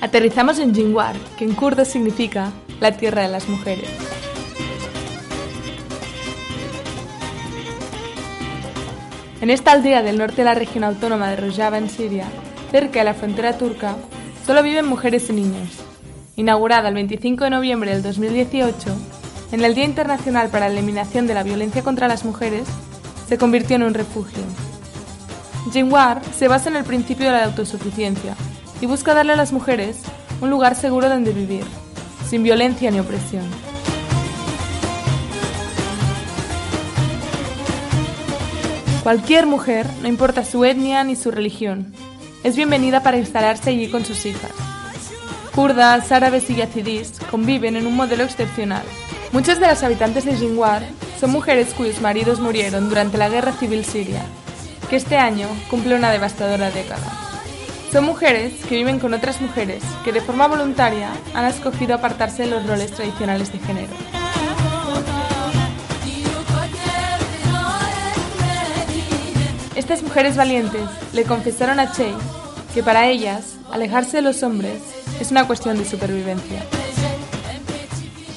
Aterrizamos 0.00 0.58
en 0.60 0.74
Jingwar, 0.74 1.16
que 1.36 1.44
en 1.44 1.54
kurdo 1.54 1.84
significa 1.84 2.52
la 2.80 2.96
tierra 2.96 3.22
de 3.22 3.28
las 3.28 3.48
mujeres. 3.48 3.90
En 9.40 9.50
esta 9.50 9.72
aldea 9.72 10.02
del 10.02 10.18
norte 10.18 10.36
de 10.36 10.44
la 10.44 10.54
región 10.54 10.84
autónoma 10.84 11.30
de 11.30 11.36
Rojava, 11.36 11.78
en 11.78 11.88
Siria, 11.90 12.26
cerca 12.70 13.00
de 13.00 13.04
la 13.04 13.14
frontera 13.14 13.58
turca, 13.58 13.96
solo 14.48 14.62
viven 14.62 14.86
mujeres 14.86 15.28
y 15.28 15.34
niños. 15.34 15.68
Inaugurada 16.36 16.88
el 16.88 16.94
25 16.94 17.44
de 17.44 17.50
noviembre 17.50 17.90
del 17.90 18.02
2018, 18.02 18.96
en 19.52 19.62
el 19.62 19.74
Día 19.74 19.84
Internacional 19.84 20.48
para 20.48 20.70
la 20.70 20.72
Eliminación 20.72 21.26
de 21.26 21.34
la 21.34 21.42
Violencia 21.42 21.82
contra 21.82 22.08
las 22.08 22.24
Mujeres, 22.24 22.66
se 23.28 23.36
convirtió 23.36 23.76
en 23.76 23.82
un 23.82 23.92
refugio. 23.92 24.42
Jinwar 25.70 26.22
se 26.34 26.48
basa 26.48 26.70
en 26.70 26.76
el 26.76 26.84
principio 26.84 27.26
de 27.26 27.32
la 27.32 27.44
autosuficiencia 27.44 28.36
y 28.80 28.86
busca 28.86 29.12
darle 29.12 29.34
a 29.34 29.36
las 29.36 29.52
mujeres 29.52 29.98
un 30.40 30.48
lugar 30.48 30.76
seguro 30.76 31.10
donde 31.10 31.32
vivir, 31.32 31.64
sin 32.26 32.42
violencia 32.42 32.90
ni 32.90 33.00
opresión. 33.00 33.44
Cualquier 39.02 39.44
mujer, 39.44 39.86
no 40.00 40.08
importa 40.08 40.42
su 40.42 40.64
etnia 40.64 41.04
ni 41.04 41.16
su 41.16 41.30
religión, 41.30 41.92
es 42.44 42.56
bienvenida 42.56 43.02
para 43.02 43.18
instalarse 43.18 43.70
allí 43.70 43.88
con 43.88 44.04
sus 44.04 44.24
hijas. 44.26 44.52
Kurdas, 45.54 46.12
árabes 46.12 46.48
y 46.50 46.54
yazidís 46.54 47.12
conviven 47.30 47.76
en 47.76 47.86
un 47.86 47.96
modelo 47.96 48.24
excepcional. 48.24 48.84
Muchos 49.32 49.58
de 49.58 49.66
los 49.66 49.82
habitantes 49.82 50.24
de 50.24 50.36
Jinwar 50.36 50.82
son 51.18 51.30
mujeres 51.30 51.74
cuyos 51.74 52.00
maridos 52.00 52.40
murieron 52.40 52.88
durante 52.88 53.18
la 53.18 53.28
guerra 53.28 53.52
civil 53.52 53.84
siria, 53.84 54.22
que 54.88 54.96
este 54.96 55.16
año 55.16 55.48
cumple 55.68 55.96
una 55.96 56.12
devastadora 56.12 56.70
década. 56.70 57.12
Son 57.92 58.04
mujeres 58.04 58.52
que 58.68 58.76
viven 58.76 59.00
con 59.00 59.14
otras 59.14 59.40
mujeres 59.40 59.82
que 60.04 60.12
de 60.12 60.20
forma 60.20 60.46
voluntaria 60.46 61.10
han 61.34 61.46
escogido 61.46 61.94
apartarse 61.94 62.44
de 62.44 62.50
los 62.50 62.66
roles 62.66 62.92
tradicionales 62.92 63.52
de 63.52 63.58
género. 63.58 64.17
Estas 69.88 70.02
mujeres 70.02 70.36
valientes 70.36 70.82
le 71.14 71.24
confesaron 71.24 71.80
a 71.80 71.90
Che 71.90 72.12
que 72.74 72.82
para 72.82 73.08
ellas 73.08 73.54
alejarse 73.72 74.18
de 74.18 74.22
los 74.22 74.42
hombres 74.42 74.82
es 75.18 75.30
una 75.30 75.46
cuestión 75.46 75.78
de 75.78 75.86
supervivencia. 75.86 76.77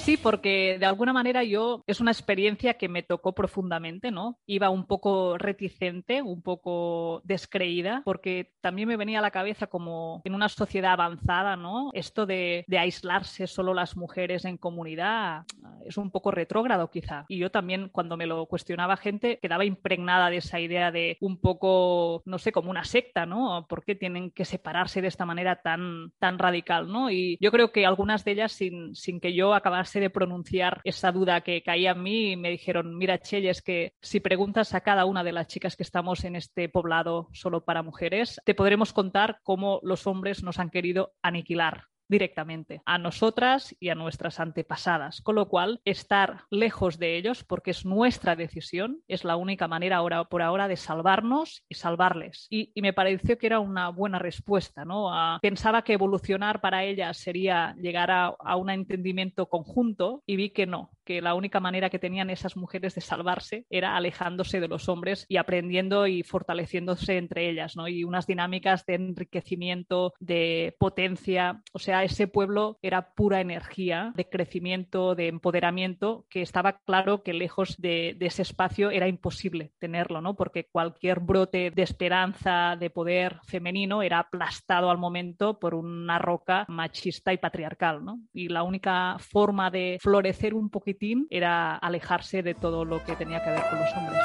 Sí, 0.01 0.17
porque 0.17 0.77
de 0.79 0.86
alguna 0.88 1.13
manera 1.13 1.43
yo 1.43 1.84
es 1.86 2.00
una 2.00 2.10
experiencia 2.10 2.74
que 2.74 2.89
me 2.89 3.03
tocó 3.03 3.36
profundamente, 3.36 4.10
¿no? 4.10 4.39
Iba 4.48 4.72
un 4.72 4.88
poco 4.88 5.38
reticente, 5.38 6.24
un 6.24 6.41
poco 6.41 7.22
descreída, 7.24 8.01
porque 8.03 8.51
también 8.62 8.88
me 8.88 8.98
venía 8.98 9.20
a 9.20 9.22
la 9.22 9.29
cabeza 9.29 9.67
como 9.67 10.24
en 10.25 10.34
una 10.34 10.50
sociedad 10.50 10.93
avanzada, 10.93 11.55
¿no? 11.55 11.91
Esto 11.93 12.25
de, 12.25 12.65
de 12.67 12.79
aislarse 12.79 13.46
solo 13.46 13.75
las 13.75 13.96
mujeres 13.96 14.43
en 14.46 14.58
comunidad 14.58 15.43
es 15.86 15.98
un 15.98 16.10
poco 16.10 16.31
retrógrado 16.31 16.89
quizá. 16.89 17.25
Y 17.27 17.38
yo 17.38 17.51
también 17.51 17.89
cuando 17.89 18.17
me 18.17 18.25
lo 18.25 18.48
cuestionaba 18.48 18.98
gente 18.98 19.38
quedaba 19.39 19.65
impregnada 19.65 20.31
de 20.31 20.38
esa 20.38 20.60
idea 20.60 20.91
de 20.91 21.17
un 21.22 21.39
poco, 21.39 22.24
no 22.25 22.39
sé, 22.39 22.51
como 22.51 22.72
una 22.72 22.86
secta, 22.86 23.27
¿no? 23.27 23.67
¿Por 23.70 23.86
qué 23.86 23.93
tienen 23.93 24.31
que 24.31 24.46
separarse 24.46 25.01
de 25.03 25.10
esta 25.10 25.27
manera 25.27 25.62
tan, 25.62 26.12
tan 26.17 26.39
radical, 26.39 26.91
¿no? 26.91 27.12
Y 27.12 27.38
yo 27.39 27.51
creo 27.51 27.72
que 27.72 27.86
algunas 27.86 28.25
de 28.25 28.31
ellas, 28.31 28.51
sin, 28.51 28.96
sin 28.96 29.20
que 29.20 29.36
yo 29.36 29.53
acabase 29.53 29.90
de 30.00 30.10
pronunciar 30.10 30.81
esa 30.83 31.12
duda 31.12 31.41
que 31.41 31.63
caía 31.63 31.91
en 31.91 32.03
mí, 32.03 32.36
me 32.36 32.50
dijeron, 32.50 32.98
mira, 32.98 33.19
Chelles, 33.19 33.62
que 33.62 33.93
si 34.01 34.19
preguntas 34.19 34.74
a 34.74 34.81
cada 34.81 35.05
una 35.05 35.24
de 35.24 35.31
las 35.31 35.48
chicas 35.48 35.75
que 35.75 35.83
estamos 35.83 36.24
en 36.24 36.36
este 36.36 36.69
poblado 36.69 37.27
solo 37.33 37.65
para 37.65 37.83
mujeres, 37.83 38.39
te 38.45 38.55
podremos 38.55 38.93
contar 38.93 39.39
cómo 39.43 39.79
los 39.83 40.07
hombres 40.07 40.43
nos 40.43 40.60
han 40.60 40.69
querido 40.69 41.13
aniquilar 41.21 41.90
directamente 42.12 42.82
a 42.86 43.00
nosotras 43.00 43.75
y 43.80 43.89
a 43.89 43.96
nuestras 43.96 44.39
antepasadas. 44.39 45.22
Con 45.22 45.36
lo 45.36 45.48
cual, 45.48 45.82
estar 45.86 46.44
lejos 46.51 47.00
de 47.00 47.18
ellos, 47.18 47.44
porque 47.44 47.72
es 47.72 47.86
nuestra 47.86 48.36
decisión, 48.36 49.00
es 49.08 49.24
la 49.24 49.38
única 49.38 49.68
manera 49.68 49.98
ahora 49.98 50.25
por 50.25 50.44
ahora 50.44 50.68
de 50.68 50.77
salvarnos 50.77 51.63
y 51.68 51.75
salvarles. 51.75 52.48
Y, 52.50 52.72
me 52.82 52.94
pareció 52.94 53.38
que 53.38 53.46
era 53.46 53.60
una 53.60 53.89
buena 53.89 54.20
respuesta. 54.20 54.86
¿no? 54.86 55.12
pensaba 55.41 55.84
que 55.84 55.94
evolucionar 55.94 56.62
para 56.62 56.84
ellas 56.84 57.18
sería 57.18 57.75
llegar 57.80 58.12
a, 58.12 58.36
a 58.39 58.56
un 58.56 58.70
entendimiento 58.70 59.48
conjunto 59.48 60.24
y 60.25 60.36
vi 60.36 60.50
que 60.50 60.65
no, 60.65 60.91
que 61.06 61.22
la 61.22 61.36
única 61.36 61.60
manera 61.60 61.89
que 61.89 62.00
tenían 62.00 62.30
esas 62.30 62.58
mujeres 62.58 62.96
de 62.96 63.01
salvarse 63.01 63.65
era 63.70 63.96
alejándose 63.96 64.60
de 64.60 64.68
los 64.68 64.89
hombres 64.89 65.25
y 65.30 65.38
aprendiendo 65.38 66.08
y 66.08 66.24
fortaleciéndose 66.24 67.18
entre 67.18 67.50
ellas, 67.50 67.75
¿no? 67.75 67.88
Y 67.88 68.03
unas 68.03 68.27
dinámicas 68.27 68.86
de 68.86 68.96
enriquecimiento, 68.96 70.13
de 70.20 70.75
potencia, 70.80 71.62
o 71.74 71.80
sea, 71.80 72.00
ese 72.03 72.27
pueblo 72.27 72.77
era 72.81 73.13
pura 73.13 73.41
energía 73.41 74.13
de 74.15 74.29
crecimiento, 74.29 75.15
de 75.15 75.27
empoderamiento, 75.27 76.25
que 76.29 76.41
estaba 76.41 76.74
claro 76.74 77.24
que 77.24 77.34
lejos 77.34 77.77
de, 77.81 78.15
ese 78.20 78.43
espacio 78.43 78.91
era 78.91 79.08
imposible 79.08 79.74
tenerlo, 79.79 80.22
¿no? 80.22 80.36
Porque 80.36 80.67
cualquier 80.72 81.20
brote 81.20 81.72
de 81.72 81.81
esperanza, 81.81 82.75
de 82.79 82.89
poder 82.89 83.39
femenino 83.48 84.03
era 84.03 84.20
aplastado 84.20 84.91
al 84.91 84.98
momento 84.98 85.60
por 85.60 85.74
una 85.74 86.20
roca 86.20 86.65
machista 86.67 87.34
y 87.34 87.38
patriarcal, 87.38 88.05
¿no? 88.05 88.20
Y 88.34 88.50
la 88.50 88.63
única 88.63 89.17
forma 89.20 89.72
de 89.72 89.98
florecer 90.00 90.53
un 90.53 90.70
poquito 90.70 90.91
era 91.29 91.75
alejarse 91.77 92.43
de 92.43 92.53
todo 92.53 92.86
lo 92.86 93.03
que 93.03 93.15
tenía 93.15 93.43
que 93.43 93.50
ver 93.50 93.62
con 93.70 93.79
los 93.79 93.93
hombres. 93.96 94.20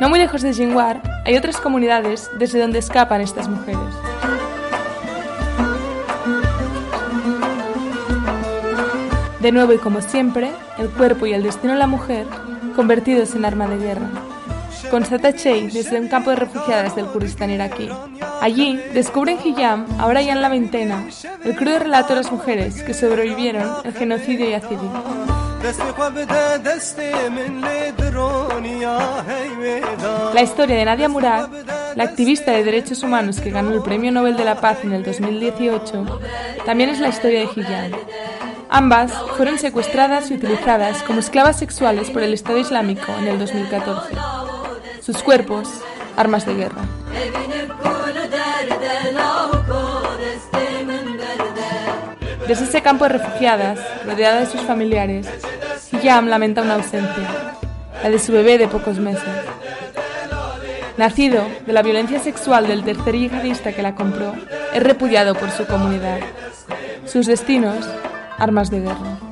¿no? 0.00 0.08
muy 0.08 0.18
lejos 0.18 0.42
de 0.42 0.52
Jingwar 0.52 1.02
hay 1.24 1.36
otras 1.36 1.58
comunidades 1.58 2.30
desde 2.38 2.60
donde 2.60 2.78
escapan 2.78 3.20
estas 3.20 3.48
mujeres. 3.48 3.78
De 9.40 9.52
nuevo 9.52 9.72
y 9.72 9.78
como 9.78 10.02
siempre, 10.02 10.50
el 10.78 10.88
cuerpo 10.90 11.26
y 11.26 11.32
el 11.32 11.42
destino 11.42 11.74
de 11.74 11.78
la 11.78 11.86
mujer 11.86 12.26
convertidos 12.74 13.34
en 13.34 13.44
arma 13.44 13.66
de 13.68 13.78
guerra. 13.78 14.08
Con 14.90 15.04
Chey 15.04 15.68
desde 15.68 16.00
un 16.00 16.08
campo 16.08 16.30
de 16.30 16.36
refugiadas 16.36 16.96
del 16.96 17.06
Kurdistán 17.06 17.50
iraquí. 17.50 17.88
Allí 18.40 18.80
descubren 18.94 19.38
Hijam, 19.44 19.84
ahora 19.98 20.22
ya 20.22 20.32
en 20.32 20.42
la 20.42 20.48
veintena, 20.48 21.04
el 21.44 21.56
crudo 21.56 21.80
relato 21.80 22.14
de 22.14 22.22
las 22.22 22.32
mujeres 22.32 22.82
que 22.82 22.94
sobrevivieron 22.94 23.68
el 23.84 23.92
genocidio 23.92 24.48
yazidí. 24.48 24.88
La 30.34 30.42
historia 30.42 30.76
de 30.76 30.84
Nadia 30.84 31.08
Murad, 31.08 31.48
la 31.96 32.04
activista 32.04 32.52
de 32.52 32.62
derechos 32.62 33.02
humanos 33.02 33.40
que 33.40 33.50
ganó 33.50 33.72
el 33.72 33.82
Premio 33.82 34.12
Nobel 34.12 34.36
de 34.36 34.44
la 34.44 34.60
Paz 34.60 34.78
en 34.84 34.92
el 34.92 35.02
2018, 35.02 36.20
también 36.64 36.90
es 36.90 37.00
la 37.00 37.08
historia 37.08 37.40
de 37.40 37.48
Hijam. 37.56 37.92
Ambas 38.68 39.12
fueron 39.36 39.58
secuestradas 39.58 40.30
y 40.30 40.34
utilizadas 40.34 41.02
como 41.02 41.20
esclavas 41.20 41.58
sexuales 41.58 42.10
por 42.10 42.22
el 42.22 42.34
Estado 42.34 42.58
Islámico 42.58 43.12
en 43.18 43.28
el 43.28 43.38
2014. 43.38 44.14
Sus 45.00 45.22
cuerpos, 45.22 45.68
armas 46.16 46.44
de 46.46 46.54
guerra. 46.54 46.82
Desde 52.46 52.64
ese 52.64 52.80
campo 52.82 53.04
de 53.04 53.10
refugiadas, 53.10 53.78
rodeada 54.04 54.40
de 54.40 54.46
sus 54.46 54.60
familiares, 54.60 55.28
Yam 56.02 56.28
lamenta 56.28 56.62
una 56.62 56.74
ausencia, 56.74 57.58
la 58.02 58.10
de 58.10 58.18
su 58.18 58.32
bebé 58.32 58.58
de 58.58 58.68
pocos 58.68 58.98
meses. 58.98 59.22
Nacido 60.96 61.44
de 61.66 61.72
la 61.72 61.82
violencia 61.82 62.18
sexual 62.18 62.66
del 62.66 62.84
tercer 62.84 63.14
yihadista 63.14 63.72
que 63.72 63.82
la 63.82 63.94
compró, 63.94 64.34
es 64.74 64.82
repudiado 64.82 65.34
por 65.34 65.50
su 65.50 65.66
comunidad. 65.66 66.18
Sus 67.06 67.26
destinos, 67.26 67.88
armas 68.38 68.70
de 68.70 68.80
guerra. 68.80 69.27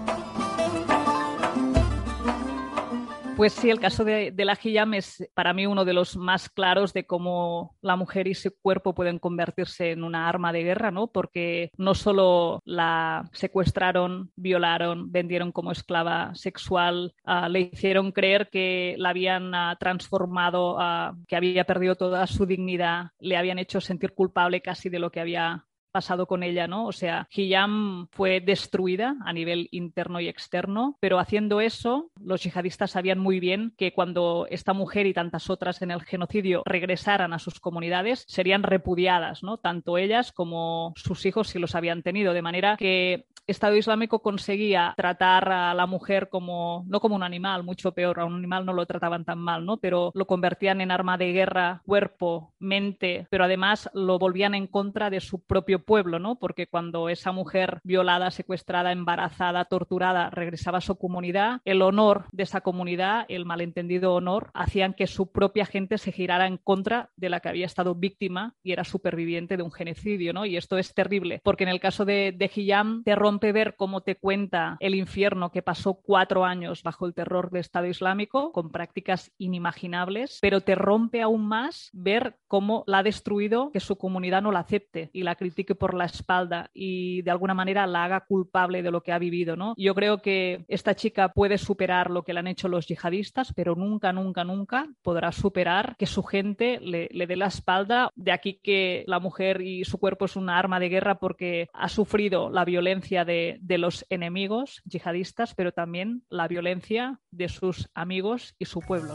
Pues 3.37 3.53
sí, 3.53 3.69
el 3.69 3.81
caso 3.81 4.03
de, 4.03 4.33
la 4.35 4.55
Hiyam 4.57 4.95
es 4.95 5.29
para 5.35 5.53
mí 5.53 5.67
uno 5.67 5.85
de 5.85 5.93
los 5.93 6.17
más 6.17 6.49
claros 6.49 6.95
de 6.95 7.05
cómo 7.05 7.77
la 7.83 7.95
mujer 7.95 8.27
y 8.29 8.35
su 8.35 8.51
cuerpo 8.63 8.95
pueden 8.95 9.19
convertirse 9.19 9.91
en 9.91 10.05
una 10.05 10.27
arma 10.27 10.55
de 10.55 10.63
guerra, 10.63 10.91
¿no? 10.91 11.09
Porque 11.09 11.71
no 11.77 11.95
solo 11.95 12.63
la 12.65 13.29
secuestraron, 13.35 14.33
violaron, 14.37 15.13
vendieron 15.13 15.53
como 15.53 15.71
esclava 15.71 16.35
sexual, 16.35 17.15
ah, 17.25 17.51
le 17.51 17.71
hicieron 17.73 18.11
creer 18.11 18.49
que 18.51 18.95
la 18.97 19.11
habían 19.11 19.55
ah, 19.55 19.77
transformado, 19.79 20.81
ah, 20.81 21.15
que 21.29 21.37
había 21.37 21.65
perdido 21.65 21.95
toda 21.95 22.27
su 22.27 22.47
dignidad, 22.47 23.11
le 23.21 23.37
habían 23.37 23.59
hecho 23.59 23.83
sentir 23.83 24.15
culpable 24.15 24.63
casi 24.63 24.89
de 24.89 24.99
lo 24.99 25.11
que 25.11 25.21
había 25.21 25.67
pasado 25.97 26.27
con 26.27 26.43
ella, 26.43 26.67
¿no? 26.67 26.87
O 26.87 26.93
sea, 26.93 27.27
Hiyam 27.35 28.09
fue 28.11 28.43
destruida 28.43 29.17
a 29.25 29.33
nivel 29.33 29.69
interno 29.71 30.21
y 30.21 30.29
externo, 30.29 30.99
pero 31.01 31.19
haciendo 31.19 31.63
eso, 31.63 32.11
los 32.23 32.43
yihadistas 32.43 32.91
sabían 32.91 33.19
muy 33.19 33.41
bien 33.41 33.73
que 33.79 33.95
cuando 33.95 34.47
esta 34.51 34.75
mujer 34.75 35.07
y 35.07 35.15
tantas 35.15 35.49
otras 35.49 35.81
en 35.81 35.91
el 35.91 36.03
genocidio 36.03 36.63
regresaran 36.67 37.33
a 37.33 37.39
sus 37.39 37.61
comunidades, 37.61 38.27
serían 38.29 38.63
repudiadas, 38.63 39.43
¿no? 39.43 39.57
Tanto 39.57 39.97
ellas 39.97 40.33
como 40.33 40.93
sus 40.97 41.25
hijos 41.25 41.49
si 41.49 41.59
los 41.59 41.75
habían 41.75 42.03
tenido, 42.03 42.35
de 42.35 42.43
manera 42.43 42.77
que 42.77 43.25
Estado 43.47 43.77
Islámico 43.77 44.21
conseguía 44.21 44.95
tratar 44.97 45.53
a 45.53 45.75
la 45.75 45.87
mujer 45.87 46.29
como, 46.29 46.85
no 46.89 47.01
como 47.01 47.15
un 47.15 47.23
animal, 47.23 47.63
mucho 47.63 47.93
peor, 47.93 48.21
a 48.21 48.25
un 48.25 48.37
animal 48.37 48.67
no 48.67 48.73
lo 48.73 48.87
trataban 48.87 49.25
tan 49.25 49.39
mal, 49.39 49.65
¿no? 49.65 49.77
Pero 49.77 50.11
lo 50.15 50.27
convertían 50.27 50.81
en 50.81 50.91
arma 50.91 51.17
de 51.17 51.33
guerra, 51.33 51.83
cuerpo, 51.87 52.55
mente, 52.59 53.27
pero 53.31 53.45
además 53.45 53.89
lo 53.95 54.19
volvían 54.19 54.55
en 54.55 54.67
contra 54.67 55.11
de 55.11 55.21
su 55.21 55.41
propio 55.41 55.85
pueblo, 55.85 56.19
¿no? 56.19 56.37
Porque 56.37 56.67
cuando 56.67 57.09
esa 57.09 57.33
mujer 57.33 57.81
violada, 57.85 58.31
secuestrada, 58.31 58.93
embarazada, 58.93 59.65
torturada, 59.67 60.31
regresaba 60.31 60.79
a 60.79 60.83
su 60.83 60.97
comunidad, 60.97 61.61
el 61.65 61.83
honor 61.83 62.25
de 62.33 62.43
esa 62.43 62.63
comunidad, 62.63 63.27
el 63.29 63.45
malentendido 63.45 64.15
honor, 64.15 64.51
hacían 64.55 64.95
que 64.95 65.07
su 65.07 65.31
propia 65.31 65.67
gente 65.67 65.99
se 65.99 66.13
girara 66.13 66.47
en 66.47 66.57
contra 66.57 67.11
de 67.17 67.31
la 67.31 67.41
que 67.41 67.49
había 67.49 67.67
estado 67.67 67.95
víctima 67.95 68.55
y 68.63 68.73
era 68.73 68.85
superviviente 68.85 69.57
de 69.57 69.63
un 69.63 69.73
genocidio, 69.73 70.33
¿no? 70.33 70.47
Y 70.47 70.57
esto 70.57 70.79
es 70.79 70.95
terrible, 70.95 71.41
porque 71.45 71.65
en 71.65 71.71
el 71.71 71.81
caso 71.81 72.05
de, 72.05 72.35
de 72.37 72.51
Hiyam 72.53 73.05
te 73.05 73.15
rompe 73.37 73.53
ver 73.53 73.77
cómo 73.77 74.01
te 74.01 74.17
cuenta 74.17 74.79
el 74.81 74.95
infierno 74.95 75.53
que 75.53 75.61
pasó 75.61 76.01
cuatro 76.03 76.47
años 76.47 76.83
bajo 76.83 77.05
el 77.05 77.13
terror 77.13 77.51
del 77.51 77.61
Estado 77.61 77.87
Islámico, 77.87 78.51
con 78.51 78.71
prácticas 78.71 79.31
inimaginables, 79.37 80.39
pero 80.41 80.63
te 80.63 80.75
rompe 80.75 81.21
aún 81.21 81.47
más 81.47 81.91
ver 81.93 82.39
cómo 82.49 82.83
la 82.87 82.99
ha 82.99 83.03
destruido, 83.03 83.71
que 83.73 83.81
su 83.81 83.99
comunidad 83.99 84.41
no 84.41 84.53
la 84.53 84.61
acepte 84.61 85.11
y 85.13 85.23
la 85.23 85.35
critique 85.35 85.75
por 85.75 85.93
la 85.93 86.07
espalda 86.07 86.71
y 86.73 87.21
de 87.23 87.31
alguna 87.31 87.53
manera 87.53 87.87
la 87.87 88.05
haga 88.05 88.21
culpable 88.21 88.83
de 88.83 88.91
lo 88.91 89.03
que 89.03 89.13
ha 89.13 89.19
vivido. 89.19 89.55
¿no? 89.55 89.75
Yo 89.77 89.95
creo 89.95 90.23
que 90.23 90.65
esta 90.69 90.95
chica 90.95 91.29
puede 91.35 91.59
superar 91.59 92.11
lo 92.11 92.23
que 92.23 92.33
le 92.33 92.41
han 92.41 92.47
hecho 92.47 92.69
los 92.69 92.87
yihadistas, 92.87 93.53
pero 93.53 93.75
nunca, 93.75 94.15
nunca, 94.15 94.45
nunca 94.45 94.89
podrá 95.03 95.31
superar 95.31 95.95
que 95.99 96.07
su 96.07 96.23
gente 96.23 96.81
le, 96.81 97.11
le 97.13 97.27
dé 97.27 97.37
la 97.37 97.49
espalda. 97.49 98.11
De 98.15 98.33
aquí 98.33 98.61
que 98.63 99.05
la 99.07 99.21
mujer 99.21 99.61
y 99.61 99.85
su 99.85 99.99
cuerpo 99.99 100.25
es 100.25 100.37
una 100.37 100.59
arma 100.59 100.81
de 100.81 100.89
guerra 100.89 101.19
porque 101.19 101.69
ha 101.75 101.91
sufrido 101.91 102.49
la 102.49 102.65
violencia 102.65 103.26
de, 103.27 103.59
los 103.79 104.07
enemigos 104.09 104.81
yihadistas, 104.85 105.55
pero 105.55 105.73
también 105.73 106.23
la 106.31 106.49
violencia 106.49 107.21
de 107.31 107.49
sus 107.49 107.91
amigos 107.95 108.55
y 108.59 108.65
su 108.65 108.81
pueblo. 108.81 109.15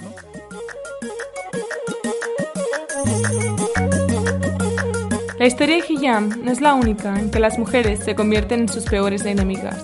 La 5.39 5.47
historia 5.47 5.78
de 5.78 5.84
Hiyam 5.88 6.43
no 6.43 6.52
es 6.52 6.62
la 6.62 6.76
única 6.76 7.19
en 7.19 7.32
que 7.32 7.39
las 7.39 7.58
mujeres 7.58 8.02
se 8.04 8.13
convierten 8.13 8.62
en 8.62 8.69
sus 8.69 8.86
peores 8.86 9.26
enemigas. 9.26 9.84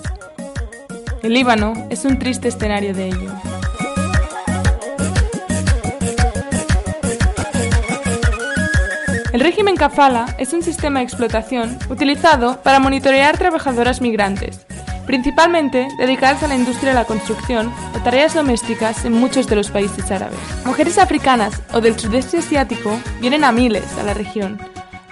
El 1.23 1.33
Líbano 1.33 1.73
es 1.89 2.05
un 2.05 2.19
triste 2.19 2.49
escenario 2.49 2.93
de 2.93 3.07
ello. 3.07 3.46
El 9.37 9.43
régimen 9.43 9.75
kafala 9.75 10.35
es 10.39 10.51
un 10.51 10.63
sistema 10.63 10.97
de 10.97 11.05
explotación 11.05 11.77
utilizado 11.91 12.59
para 12.63 12.79
monitorear 12.79 13.37
trabajadoras 13.37 14.01
migrantes, 14.01 14.65
principalmente 15.05 15.87
dedicadas 15.99 16.41
a 16.41 16.47
la 16.47 16.55
industria 16.55 16.89
de 16.89 16.95
la 16.95 17.05
construcción 17.05 17.71
o 17.95 17.99
tareas 17.99 18.33
domésticas 18.33 19.05
en 19.05 19.13
muchos 19.13 19.45
de 19.45 19.55
los 19.55 19.69
países 19.69 20.09
árabes. 20.09 20.39
Mujeres 20.65 20.97
africanas 20.97 21.61
o 21.71 21.81
del 21.81 21.99
sudeste 21.99 22.39
asiático 22.39 22.99
vienen 23.21 23.43
a 23.43 23.51
miles 23.51 23.85
a 23.99 24.03
la 24.03 24.15
región 24.15 24.59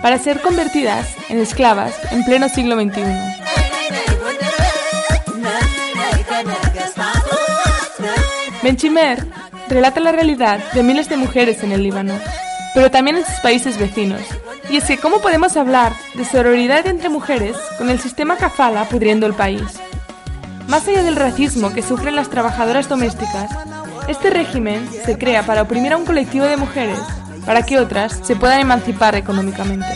para 0.02 0.18
ser 0.18 0.42
convertidas 0.42 1.08
en 1.30 1.38
esclavas 1.38 1.94
en 2.12 2.26
pleno 2.26 2.50
siglo 2.50 2.82
XXI. 2.82 3.04
Benchimer 8.64 9.24
relata 9.70 10.00
la 10.00 10.12
realidad 10.12 10.58
de 10.74 10.82
miles 10.82 11.10
de 11.10 11.18
mujeres 11.18 11.62
en 11.62 11.74
el 11.74 11.84
Líbano, 11.84 12.16
pero 12.76 12.92
también 12.92 13.18
en 13.18 13.26
sus 13.26 13.40
países 13.40 13.80
vecinos. 13.80 14.22
Y 14.70 14.78
es 14.78 14.84
que, 14.84 14.98
¿cómo 14.98 15.20
podemos 15.20 15.58
hablar 15.58 15.94
de 16.14 16.26
sororidad 16.26 16.86
entre 16.86 17.10
mujeres 17.10 17.56
con 17.80 17.90
el 17.90 18.00
sistema 18.00 18.36
kafala 18.36 18.86
pudriendo 18.86 19.26
el 19.26 19.34
país? 19.34 19.64
Más 20.68 20.88
allá 20.88 21.02
del 21.02 21.16
racismo 21.16 21.74
que 21.74 21.82
sufren 21.82 22.16
las 22.16 22.30
trabajadoras 22.30 22.90
domésticas, 22.90 23.50
este 24.08 24.30
régimen 24.30 24.88
se 25.06 25.18
crea 25.18 25.44
para 25.44 25.62
oprimir 25.62 25.94
a 25.94 25.98
un 25.98 26.06
colectivo 26.06 26.46
de 26.46 26.58
mujeres, 26.58 27.00
para 27.46 27.64
que 27.64 27.80
otras 27.80 28.20
se 28.24 28.36
puedan 28.36 28.60
emancipar 28.60 29.16
económicamente 29.16 29.88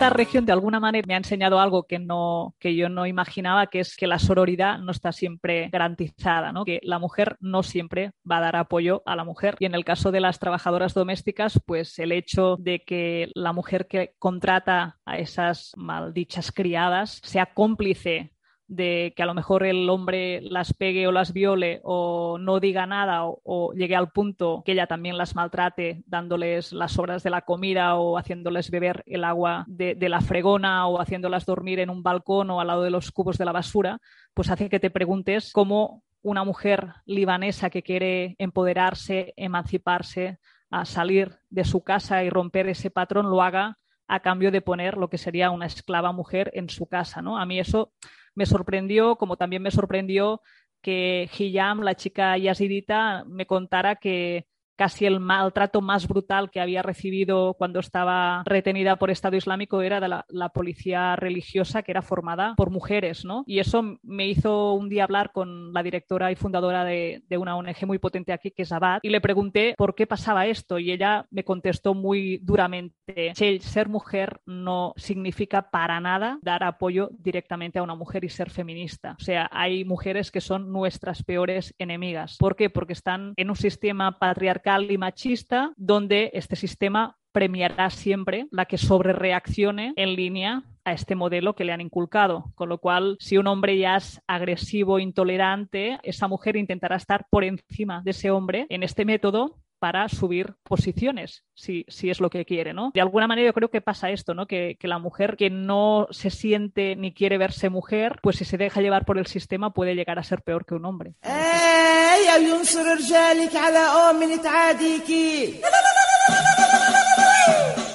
esta 0.00 0.16
región 0.16 0.46
de 0.46 0.52
alguna 0.52 0.80
manera 0.80 1.04
me 1.06 1.12
ha 1.12 1.18
enseñado 1.18 1.60
algo 1.60 1.82
que, 1.82 1.98
no, 1.98 2.54
que 2.58 2.74
yo 2.74 2.88
no 2.88 3.06
imaginaba, 3.06 3.66
que 3.66 3.80
es 3.80 3.96
que 3.96 4.06
la 4.06 4.18
sororidad 4.18 4.78
no 4.78 4.92
está 4.92 5.12
siempre 5.12 5.68
garantizada, 5.70 6.52
¿no? 6.52 6.64
que 6.64 6.80
la 6.82 6.98
mujer 6.98 7.36
no 7.40 7.62
siempre 7.62 8.12
va 8.28 8.38
a 8.38 8.40
dar 8.40 8.56
apoyo 8.56 9.02
a 9.04 9.14
la 9.14 9.24
mujer. 9.24 9.56
Y 9.58 9.66
en 9.66 9.74
el 9.74 9.84
caso 9.84 10.10
de 10.10 10.20
las 10.20 10.38
trabajadoras 10.38 10.94
domésticas, 10.94 11.60
pues 11.66 11.98
el 11.98 12.12
hecho 12.12 12.56
de 12.58 12.82
que 12.82 13.30
la 13.34 13.52
mujer 13.52 13.88
que 13.88 14.14
contrata 14.18 14.98
a 15.04 15.18
esas 15.18 15.72
maldichas 15.76 16.50
criadas 16.50 17.20
sea 17.22 17.52
cómplice 17.52 18.32
de 18.70 19.12
que 19.16 19.24
a 19.24 19.26
lo 19.26 19.34
mejor 19.34 19.64
el 19.64 19.90
hombre 19.90 20.40
las 20.42 20.72
pegue 20.72 21.08
o 21.08 21.12
las 21.12 21.32
viole 21.32 21.80
o 21.82 22.38
no 22.38 22.60
diga 22.60 22.86
nada 22.86 23.24
o, 23.24 23.72
llegue 23.74 23.96
al 23.96 24.12
punto 24.12 24.62
que 24.64 24.72
ella 24.72 24.86
también 24.86 25.18
las 25.18 25.34
maltrate 25.34 26.04
dándoles 26.06 26.72
las 26.72 26.92
sobras 26.92 27.24
de 27.24 27.30
la 27.30 27.42
comida 27.42 27.96
o 27.96 28.16
haciéndoles 28.16 28.70
beber 28.70 29.02
el 29.06 29.24
agua 29.24 29.64
de, 29.66 29.96
de, 29.96 30.08
la 30.08 30.20
fregona 30.20 30.86
o 30.86 31.00
haciéndolas 31.00 31.46
dormir 31.46 31.80
en 31.80 31.90
un 31.90 32.04
balcón 32.04 32.48
o 32.50 32.60
al 32.60 32.68
lado 32.68 32.82
de 32.82 32.90
los 32.90 33.10
cubos 33.10 33.38
de 33.38 33.44
la 33.44 33.52
basura, 33.52 33.98
pues 34.34 34.50
hace 34.50 34.68
que 34.68 34.78
te 34.78 34.90
preguntes 34.90 35.50
cómo 35.52 36.04
una 36.22 36.44
mujer 36.44 36.94
libanesa 37.06 37.70
que 37.70 37.82
quiere 37.82 38.36
empoderarse, 38.38 39.34
emanciparse, 39.36 40.38
a 40.70 40.84
salir 40.84 41.38
de 41.48 41.64
su 41.64 41.82
casa 41.82 42.22
y 42.22 42.30
romper 42.30 42.68
ese 42.68 42.90
patrón 42.90 43.30
lo 43.30 43.42
haga 43.42 43.78
a 44.06 44.20
cambio 44.20 44.52
de 44.52 44.60
poner 44.60 44.96
lo 44.96 45.10
que 45.10 45.18
sería 45.18 45.50
una 45.50 45.66
esclava 45.66 46.12
mujer 46.12 46.52
en 46.54 46.68
su 46.68 46.86
casa, 46.86 47.20
¿no? 47.20 47.36
A 47.36 47.46
mí 47.46 47.58
eso 47.58 47.92
me 48.34 48.46
sorprendió, 48.46 49.16
como 49.16 49.36
también 49.36 49.62
me 49.62 49.70
sorprendió 49.70 50.42
que 50.80 51.28
Hiyam, 51.38 51.80
la 51.82 51.94
chica 51.94 52.36
yazidita, 52.38 53.24
me 53.26 53.46
contara 53.46 53.96
que 53.96 54.46
casi 54.80 55.04
el 55.04 55.20
maltrato 55.20 55.82
más 55.82 56.08
brutal 56.08 56.50
que 56.50 56.58
había 56.58 56.80
recibido 56.80 57.52
cuando 57.52 57.80
estaba 57.80 58.42
retenida 58.46 58.96
por 58.96 59.10
Estado 59.10 59.36
Islámico 59.36 59.82
era 59.82 60.00
de 60.00 60.08
la, 60.08 60.48
policía 60.54 61.16
religiosa 61.16 61.82
que 61.82 61.90
era 61.92 62.00
formada 62.00 62.54
por 62.56 62.70
mujeres, 62.70 63.26
¿no? 63.26 63.44
Y 63.46 63.58
eso 63.58 63.98
me 64.02 64.26
hizo 64.26 64.72
un 64.72 64.88
día 64.88 65.04
hablar 65.04 65.32
con 65.32 65.74
la 65.74 65.82
directora 65.82 66.32
y 66.32 66.34
fundadora 66.34 66.84
de, 66.84 67.22
una 67.38 67.56
ONG 67.56 67.86
muy 67.86 67.98
potente 67.98 68.32
aquí, 68.32 68.52
que 68.52 68.62
es 68.62 68.72
Abad, 68.72 69.00
y 69.02 69.10
le 69.10 69.20
pregunté 69.20 69.74
por 69.76 69.94
qué 69.94 70.06
pasaba 70.06 70.46
esto 70.46 70.78
y 70.78 70.90
ella 70.92 71.26
me 71.30 71.44
contestó 71.44 71.92
muy 71.92 72.38
duramente, 72.38 73.34
ser 73.60 73.90
mujer 73.90 74.40
no 74.46 74.94
significa 74.96 75.70
para 75.70 76.00
nada 76.00 76.38
dar 76.40 76.64
apoyo 76.64 77.10
directamente 77.18 77.78
a 77.78 77.82
una 77.82 77.96
mujer 77.96 78.24
y 78.24 78.30
ser 78.30 78.48
feminista. 78.48 79.14
O 79.20 79.22
sea, 79.22 79.46
hay 79.52 79.84
mujeres 79.84 80.30
que 80.30 80.40
son 80.40 80.72
nuestras 80.72 81.22
peores 81.22 81.74
enemigas. 81.78 82.38
¿Por 82.38 82.56
qué? 82.56 82.70
Porque 82.70 82.94
están 82.94 83.34
en 83.36 83.50
un 83.50 83.56
sistema 83.56 84.18
patriarcal 84.18 84.69
y 84.78 84.98
machista, 84.98 85.72
donde 85.76 86.30
este 86.34 86.56
sistema 86.56 87.16
premiará 87.32 87.90
siempre 87.90 88.46
la 88.50 88.66
que 88.66 88.78
sobrereaccione 88.78 89.92
en 89.96 90.14
línea 90.14 90.62
a 90.84 90.92
este 90.92 91.14
modelo 91.14 91.54
que 91.54 91.64
le 91.64 91.72
han 91.72 91.80
inculcado. 91.80 92.52
Con 92.54 92.68
lo 92.68 92.78
cual, 92.78 93.16
si 93.20 93.36
un 93.36 93.46
hombre 93.46 93.78
ya 93.78 93.96
es 93.96 94.20
agresivo, 94.26 94.98
intolerante, 94.98 95.98
esa 96.02 96.28
mujer 96.28 96.56
intentará 96.56 96.96
estar 96.96 97.26
por 97.30 97.44
encima 97.44 98.02
de 98.04 98.12
ese 98.12 98.30
hombre 98.30 98.66
en 98.68 98.82
este 98.82 99.04
método 99.04 99.56
para 99.80 100.08
subir 100.08 100.54
posiciones, 100.62 101.42
si, 101.54 101.84
si, 101.88 102.10
es 102.10 102.20
lo 102.20 102.30
que 102.30 102.44
quiere, 102.44 102.74
¿no? 102.74 102.90
De 102.94 103.00
alguna 103.00 103.26
manera 103.26 103.48
yo 103.48 103.54
creo 103.54 103.70
que 103.70 103.80
pasa 103.80 104.10
esto, 104.10 104.34
¿no? 104.34 104.46
Que, 104.46 104.76
que, 104.78 104.86
la 104.86 104.98
mujer 104.98 105.36
que 105.36 105.48
no 105.50 106.06
se 106.10 106.30
siente 106.30 106.94
ni 106.96 107.12
quiere 107.12 107.38
verse 107.38 107.70
mujer, 107.70 108.20
pues 108.22 108.36
si 108.36 108.44
se 108.44 108.58
deja 108.58 108.82
llevar 108.82 109.06
por 109.06 109.18
el 109.18 109.26
sistema 109.26 109.72
puede 109.72 109.94
llegar 109.94 110.18
a 110.18 110.22
ser 110.22 110.42
peor 110.42 110.66
que 110.66 110.74
un 110.74 110.84
hombre. 110.84 111.14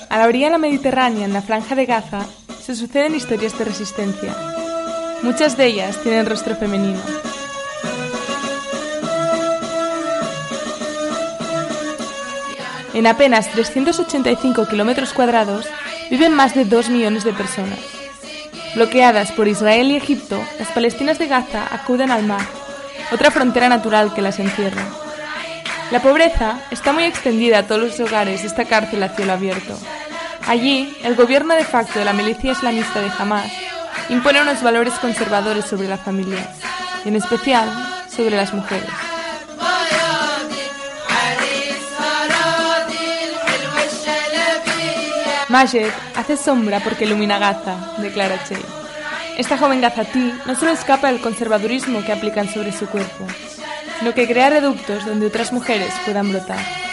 A 0.10 0.18
la 0.18 0.26
orilla 0.26 0.48
de 0.48 0.52
la 0.52 0.58
Mediterránea, 0.58 1.26
en 1.26 1.34
la 1.34 1.42
franja 1.42 1.76
de 1.76 1.86
Gaza, 1.86 2.26
se 2.60 2.76
suceden 2.76 3.14
historias 3.14 3.58
de 3.60 3.66
resistencia. 3.66 4.36
Muchas 5.22 5.56
de 5.56 5.68
ellas 5.68 6.02
tienen 6.02 6.26
rostro 6.26 6.56
femenino. 6.56 7.00
En 12.96 13.08
apenas 13.08 13.50
385 13.52 14.70
kilómetros 14.70 15.12
cuadrados 15.12 15.66
viven 16.10 16.34
más 16.34 16.56
de 16.56 16.64
2 16.64 16.90
millones 16.90 17.26
de 17.26 17.34
personas. 17.34 17.80
Bloqueadas 18.74 19.34
por 19.34 19.50
Israel 19.50 19.92
y 19.92 19.98
Egipto, 19.98 20.42
las 20.58 20.70
palestinas 20.70 21.20
de 21.20 21.28
Gaza 21.28 21.68
acuden 21.72 22.10
al 22.10 22.24
mar, 22.24 22.46
otra 23.12 23.32
frontera 23.32 23.68
natural 23.68 24.14
que 24.14 24.22
las 24.22 24.40
encierra. 24.40 24.86
La 25.92 26.02
pobreza 26.02 26.62
está 26.72 26.94
muy 26.94 27.04
extendida 27.04 27.60
a 27.60 27.68
todos 27.68 27.82
los 27.82 28.00
hogares 28.00 28.42
de 28.42 28.48
esta 28.48 28.64
cárcel 28.64 29.04
a 29.04 29.10
cielo 29.10 29.34
abierto. 29.34 29.78
Allí, 30.48 30.96
el 31.04 31.16
gobierno 31.16 31.54
de 31.54 31.66
facto 31.66 32.00
de 32.00 32.06
la 32.06 32.14
milicia 32.14 32.54
islamista 32.54 33.02
de 33.02 33.12
Hamas 33.20 33.52
impone 34.08 34.42
unos 34.42 34.64
valores 34.64 34.94
conservadores 34.96 35.66
sobre 35.66 35.90
la 35.90 35.98
familia, 35.98 36.50
y 37.04 37.10
en 37.10 37.18
especial 37.18 37.70
sobre 38.10 38.38
las 38.38 38.54
mujeres. 38.54 39.05
Majed 45.56 45.90
hace 46.18 46.36
sombra 46.36 46.82
porque 46.82 47.06
ilumina 47.06 47.40
Gaza, 47.40 47.78
declara 48.00 48.44
Che. 48.44 48.58
Esta 49.38 49.58
joven 49.58 49.80
gazatí 49.80 50.34
no 50.46 50.54
solo 50.54 50.72
escapa 50.72 51.08
del 51.08 51.22
conservadurismo 51.22 52.04
que 52.04 52.12
aplican 52.12 52.50
sobre 52.50 52.74
su 52.74 52.88
cuerpo, 52.88 53.26
sino 53.98 54.14
que 54.14 54.28
crea 54.28 54.50
reductos 54.50 55.06
donde 55.06 55.28
otras 55.28 55.54
mujeres 55.54 55.94
puedan 56.04 56.30
brotar. 56.30 56.85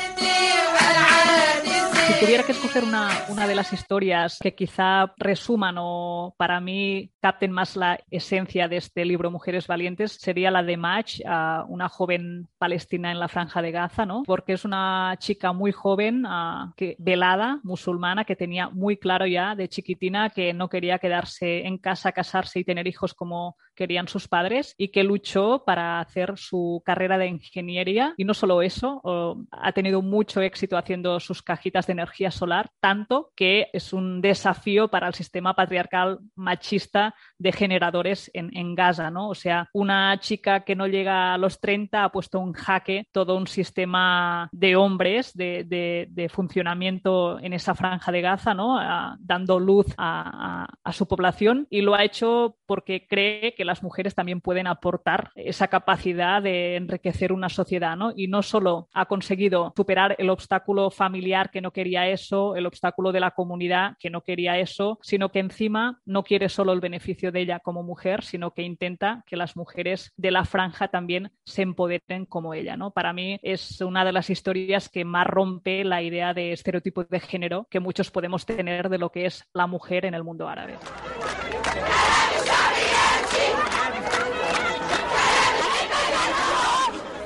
Si 2.07 2.19
tuviera 2.19 2.43
que 2.43 2.51
escoger 2.51 2.83
una, 2.83 3.11
una, 3.29 3.47
de 3.47 3.55
las 3.55 3.73
historias 3.73 4.39
que 4.41 4.57
quizá 4.57 5.15
resuman 5.19 5.77
o 5.79 6.35
para 6.37 6.61
mí 6.61 7.13
capten 7.21 7.53
más 7.53 7.77
la 7.77 8.01
esencia 8.11 8.67
de 8.67 8.79
este 8.79 9.05
libro 9.05 9.31
Mujeres 9.31 9.69
Valientes, 9.69 10.19
sería 10.21 10.51
la 10.51 10.65
de 10.65 10.77
Mach, 10.77 11.21
una 11.69 11.89
joven 11.89 12.49
palestina 12.59 13.13
en 13.13 13.21
la 13.21 13.29
franja 13.29 13.63
de 13.63 13.71
Gaza, 13.71 14.05
¿no? 14.05 14.25
Porque 14.27 14.55
es 14.55 14.65
una 14.65 15.15
chica 15.19 15.53
muy 15.53 15.71
joven, 15.71 16.25
que, 16.77 16.97
velada, 16.99 17.61
musulmana, 17.63 18.25
que 18.25 18.35
tenía 18.35 18.69
muy 18.69 18.97
claro 18.97 19.27
ya 19.27 19.55
de 19.55 19.69
chiquitina 19.69 20.31
que 20.31 20.53
no 20.53 20.69
quería 20.69 20.99
quedarse 20.99 21.67
en 21.67 21.79
casa, 21.79 22.11
casarse 22.11 22.59
y 22.59 22.65
tener 22.65 22.89
hijos 22.89 23.15
como 23.15 23.57
querían 23.75 24.09
sus 24.09 24.29
padres 24.29 24.75
y 24.77 24.89
que 24.89 25.05
luchó 25.05 25.63
para 25.65 26.01
hacer 26.01 26.35
su 26.37 26.83
carrera 26.85 27.17
de 27.19 27.29
ingeniería 27.29 28.15
y 28.17 28.25
no 28.25 28.35
solo 28.35 28.63
eso, 28.63 29.01
ha 29.51 29.73
tenido 29.73 30.03
mucho 30.03 30.41
éxito 30.43 30.77
haciendo 30.77 31.21
sus 31.21 31.43
cajitas 31.43 31.87
de 31.87 31.92
energía 31.93 32.31
solar, 32.31 32.71
tanto 32.81 33.31
que 33.37 33.69
es 33.73 33.93
un 33.93 34.21
desafío 34.21 34.89
para 34.89 35.09
el 35.09 35.15
sistema 35.15 35.55
patriarcal 35.55 36.19
machista 36.35 37.15
de 37.39 37.53
generadores 37.53 38.31
en, 38.35 38.51
en 38.57 38.75
Gaza, 38.75 39.11
¿no? 39.11 39.29
O 39.29 39.35
sea, 39.35 39.69
una 39.73 40.19
chica 40.21 40.65
que 40.65 40.77
no 40.77 40.87
llega 40.87 41.35
a 41.35 41.39
los 41.39 41.61
30 41.61 42.05
ha 42.05 42.13
puesto 42.13 42.41
un 42.41 42.53
jaque 42.53 43.07
todo 43.13 43.37
un 43.37 43.47
sistema 43.47 44.49
de 44.53 44.77
hombres 44.77 45.35
de, 45.35 45.65
de, 45.65 46.07
de 46.11 46.29
funcionamiento 46.29 47.39
en 47.41 47.53
esa 47.53 47.75
franja 47.75 48.13
de 48.13 48.21
Gaza, 48.21 48.55
¿no? 48.55 48.79
dando 49.21 49.59
luz 49.59 49.87
a, 49.97 50.65
a, 50.65 50.69
a, 50.83 50.93
su 50.93 51.07
población 51.07 51.67
y 51.71 51.83
lo 51.83 51.95
ha 51.95 52.05
hecho 52.05 52.57
porque 52.67 53.07
cree 53.07 53.55
que 53.55 53.65
las 53.65 53.83
mujeres 53.83 54.15
también 54.15 54.41
pueden 54.41 54.67
aportar 54.67 55.31
esa 55.35 55.69
capacidad 55.69 56.43
de 56.43 56.77
enriquecer 56.77 57.33
una 57.33 57.49
sociedad, 57.49 57.97
¿no? 57.97 58.13
Y 58.15 58.29
no 58.29 58.43
solo 58.43 58.89
ha 58.93 59.07
conseguido 59.07 59.73
superar 59.77 60.17
el 60.19 60.31
obstáculo 60.31 60.91
familiar 60.91 61.51
que 61.51 61.61
no 61.61 61.73
quería 61.73 61.82
eso, 61.87 62.57
el 62.57 62.67
obstáculo 62.67 63.13
de 63.13 63.21
la 63.21 63.33
comunidad 63.33 63.97
que 63.99 64.11
no 64.11 64.23
quería 64.23 64.59
eso, 64.59 64.99
sino 65.03 65.31
que 65.31 65.41
encima 65.41 66.01
no 66.05 66.23
quiere 66.23 66.49
solo 66.49 66.73
el 66.73 66.81
beneficio 66.81 67.33
de 67.33 67.41
ella 67.41 67.61
como 67.61 67.83
mujer, 67.83 68.23
sino 68.23 68.53
que 68.53 68.63
intenta 68.63 69.23
que 69.27 69.37
las 69.37 69.57
mujeres 69.57 70.13
de 70.17 70.31
la 70.31 70.45
franja 70.45 70.89
también 70.89 71.31
se 71.45 71.63
empoderen 71.63 72.27
como 72.27 72.55
ella, 72.55 72.77
¿no? 72.77 72.91
Para 72.91 73.13
mí 73.13 73.39
es 73.43 73.81
una 73.81 74.05
de 74.05 74.13
las 74.13 74.31
historias 74.31 74.89
que 74.89 75.05
más 75.05 75.27
rompe 75.27 75.85
la 75.85 76.03
idea 76.03 76.35
de 76.35 76.53
estereotipo 76.53 77.05
de 77.05 77.21
género 77.21 77.67
que 77.71 77.81
muchos 77.81 78.11
podemos 78.11 78.47
tener 78.47 78.89
de 78.89 78.99
lo 78.99 79.11
que 79.11 79.27
es 79.27 79.45
la 79.53 79.67
mujer 79.67 80.07
en 80.07 80.15
el 80.15 80.25
mundo 80.25 80.49
árabe. 80.49 80.79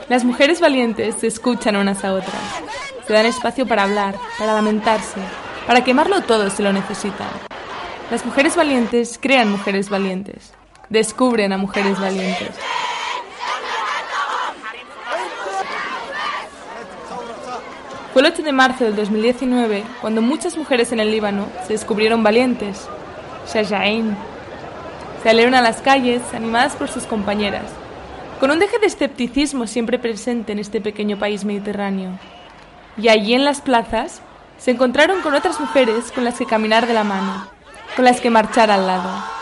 Las 0.09 0.25
mujeres 0.25 0.61
valientes 0.61 1.17
se 1.17 1.27
escuchan 1.27 1.75
unas 1.75 2.05
a 2.05 2.15
otras, 2.15 2.63
se 3.07 3.13
dan 3.13 3.27
espacio 3.27 3.67
para 3.67 3.85
hablar, 3.85 4.17
para 4.39 4.55
lamentarse, 4.55 5.21
para 5.67 5.85
quemarlo 5.85 6.23
todo 6.23 6.51
si 6.51 6.63
lo 6.63 6.73
necesitan. 6.73 7.29
Las 8.11 8.25
mujeres 8.25 8.57
valientes 8.57 9.19
crean 9.21 9.51
mujeres 9.51 9.89
valientes, 9.91 10.53
descubren 10.89 11.53
a 11.53 11.59
mujeres 11.59 11.99
valientes. 12.01 12.51
Fue 18.13 18.23
el 18.23 18.33
8 18.33 18.43
de 18.43 18.53
marzo 18.53 18.85
del 18.85 18.97
2019 18.97 19.85
cuando 20.01 20.23
muchas 20.23 20.57
mujeres 20.57 20.91
en 20.91 21.01
el 21.01 21.11
Líbano 21.11 21.49
se 21.67 21.75
descubrieron 21.75 22.23
valientes. 22.23 22.89
Shajain. 23.53 24.17
Salieron 25.23 25.55
a 25.55 25.61
las 25.61 25.83
calles 25.83 26.23
animadas 26.33 26.77
por 26.77 26.89
sus 26.89 27.05
compañeras, 27.05 27.65
con 28.41 28.51
un 28.51 28.59
deje 28.59 28.79
de 28.79 28.87
escepticismo 28.87 29.67
siempre 29.67 29.99
presente 29.99 30.53
en 30.53 30.61
este 30.61 30.81
pequeño 30.81 31.19
país 31.19 31.45
mediterráneo. 31.45 32.19
Y 32.99 33.09
allí 33.09 33.35
en 33.35 33.45
las 33.45 33.61
plazas 33.61 34.23
se 34.59 34.71
encontraron 34.71 35.21
con 35.21 35.35
otras 35.35 35.61
mujeres 35.61 36.11
con 36.13 36.25
las 36.25 36.39
que 36.39 36.47
caminar 36.47 36.87
de 36.87 36.95
la 36.95 37.05
mano, 37.05 37.47
con 37.95 38.05
las 38.05 38.21
que 38.21 38.31
marchar 38.31 38.71
al 38.71 38.87
lado. 38.87 39.37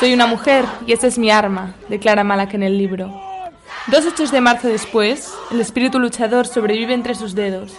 Soy 0.00 0.12
una 0.12 0.26
mujer 0.26 0.64
y 0.86 0.92
esa 0.92 1.08
es 1.08 1.18
mi 1.18 1.30
arma, 1.30 1.74
declara 1.88 2.22
Malak 2.22 2.54
en 2.54 2.62
el 2.62 2.78
libro. 2.78 3.20
Dos 3.88 4.06
hechos 4.06 4.30
de 4.30 4.40
marzo 4.40 4.68
después, 4.68 5.34
el 5.50 5.60
espíritu 5.60 5.98
luchador 5.98 6.46
sobrevive 6.46 6.94
entre 6.94 7.14
sus 7.14 7.34
dedos, 7.34 7.72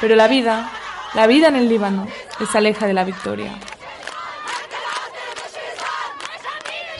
pero 0.00 0.14
la 0.14 0.28
vida, 0.28 0.70
la 1.14 1.26
vida 1.26 1.48
en 1.48 1.56
el 1.56 1.68
Líbano, 1.68 2.06
les 2.38 2.54
aleja 2.54 2.86
de 2.86 2.92
la 2.92 3.02
victoria. 3.02 3.52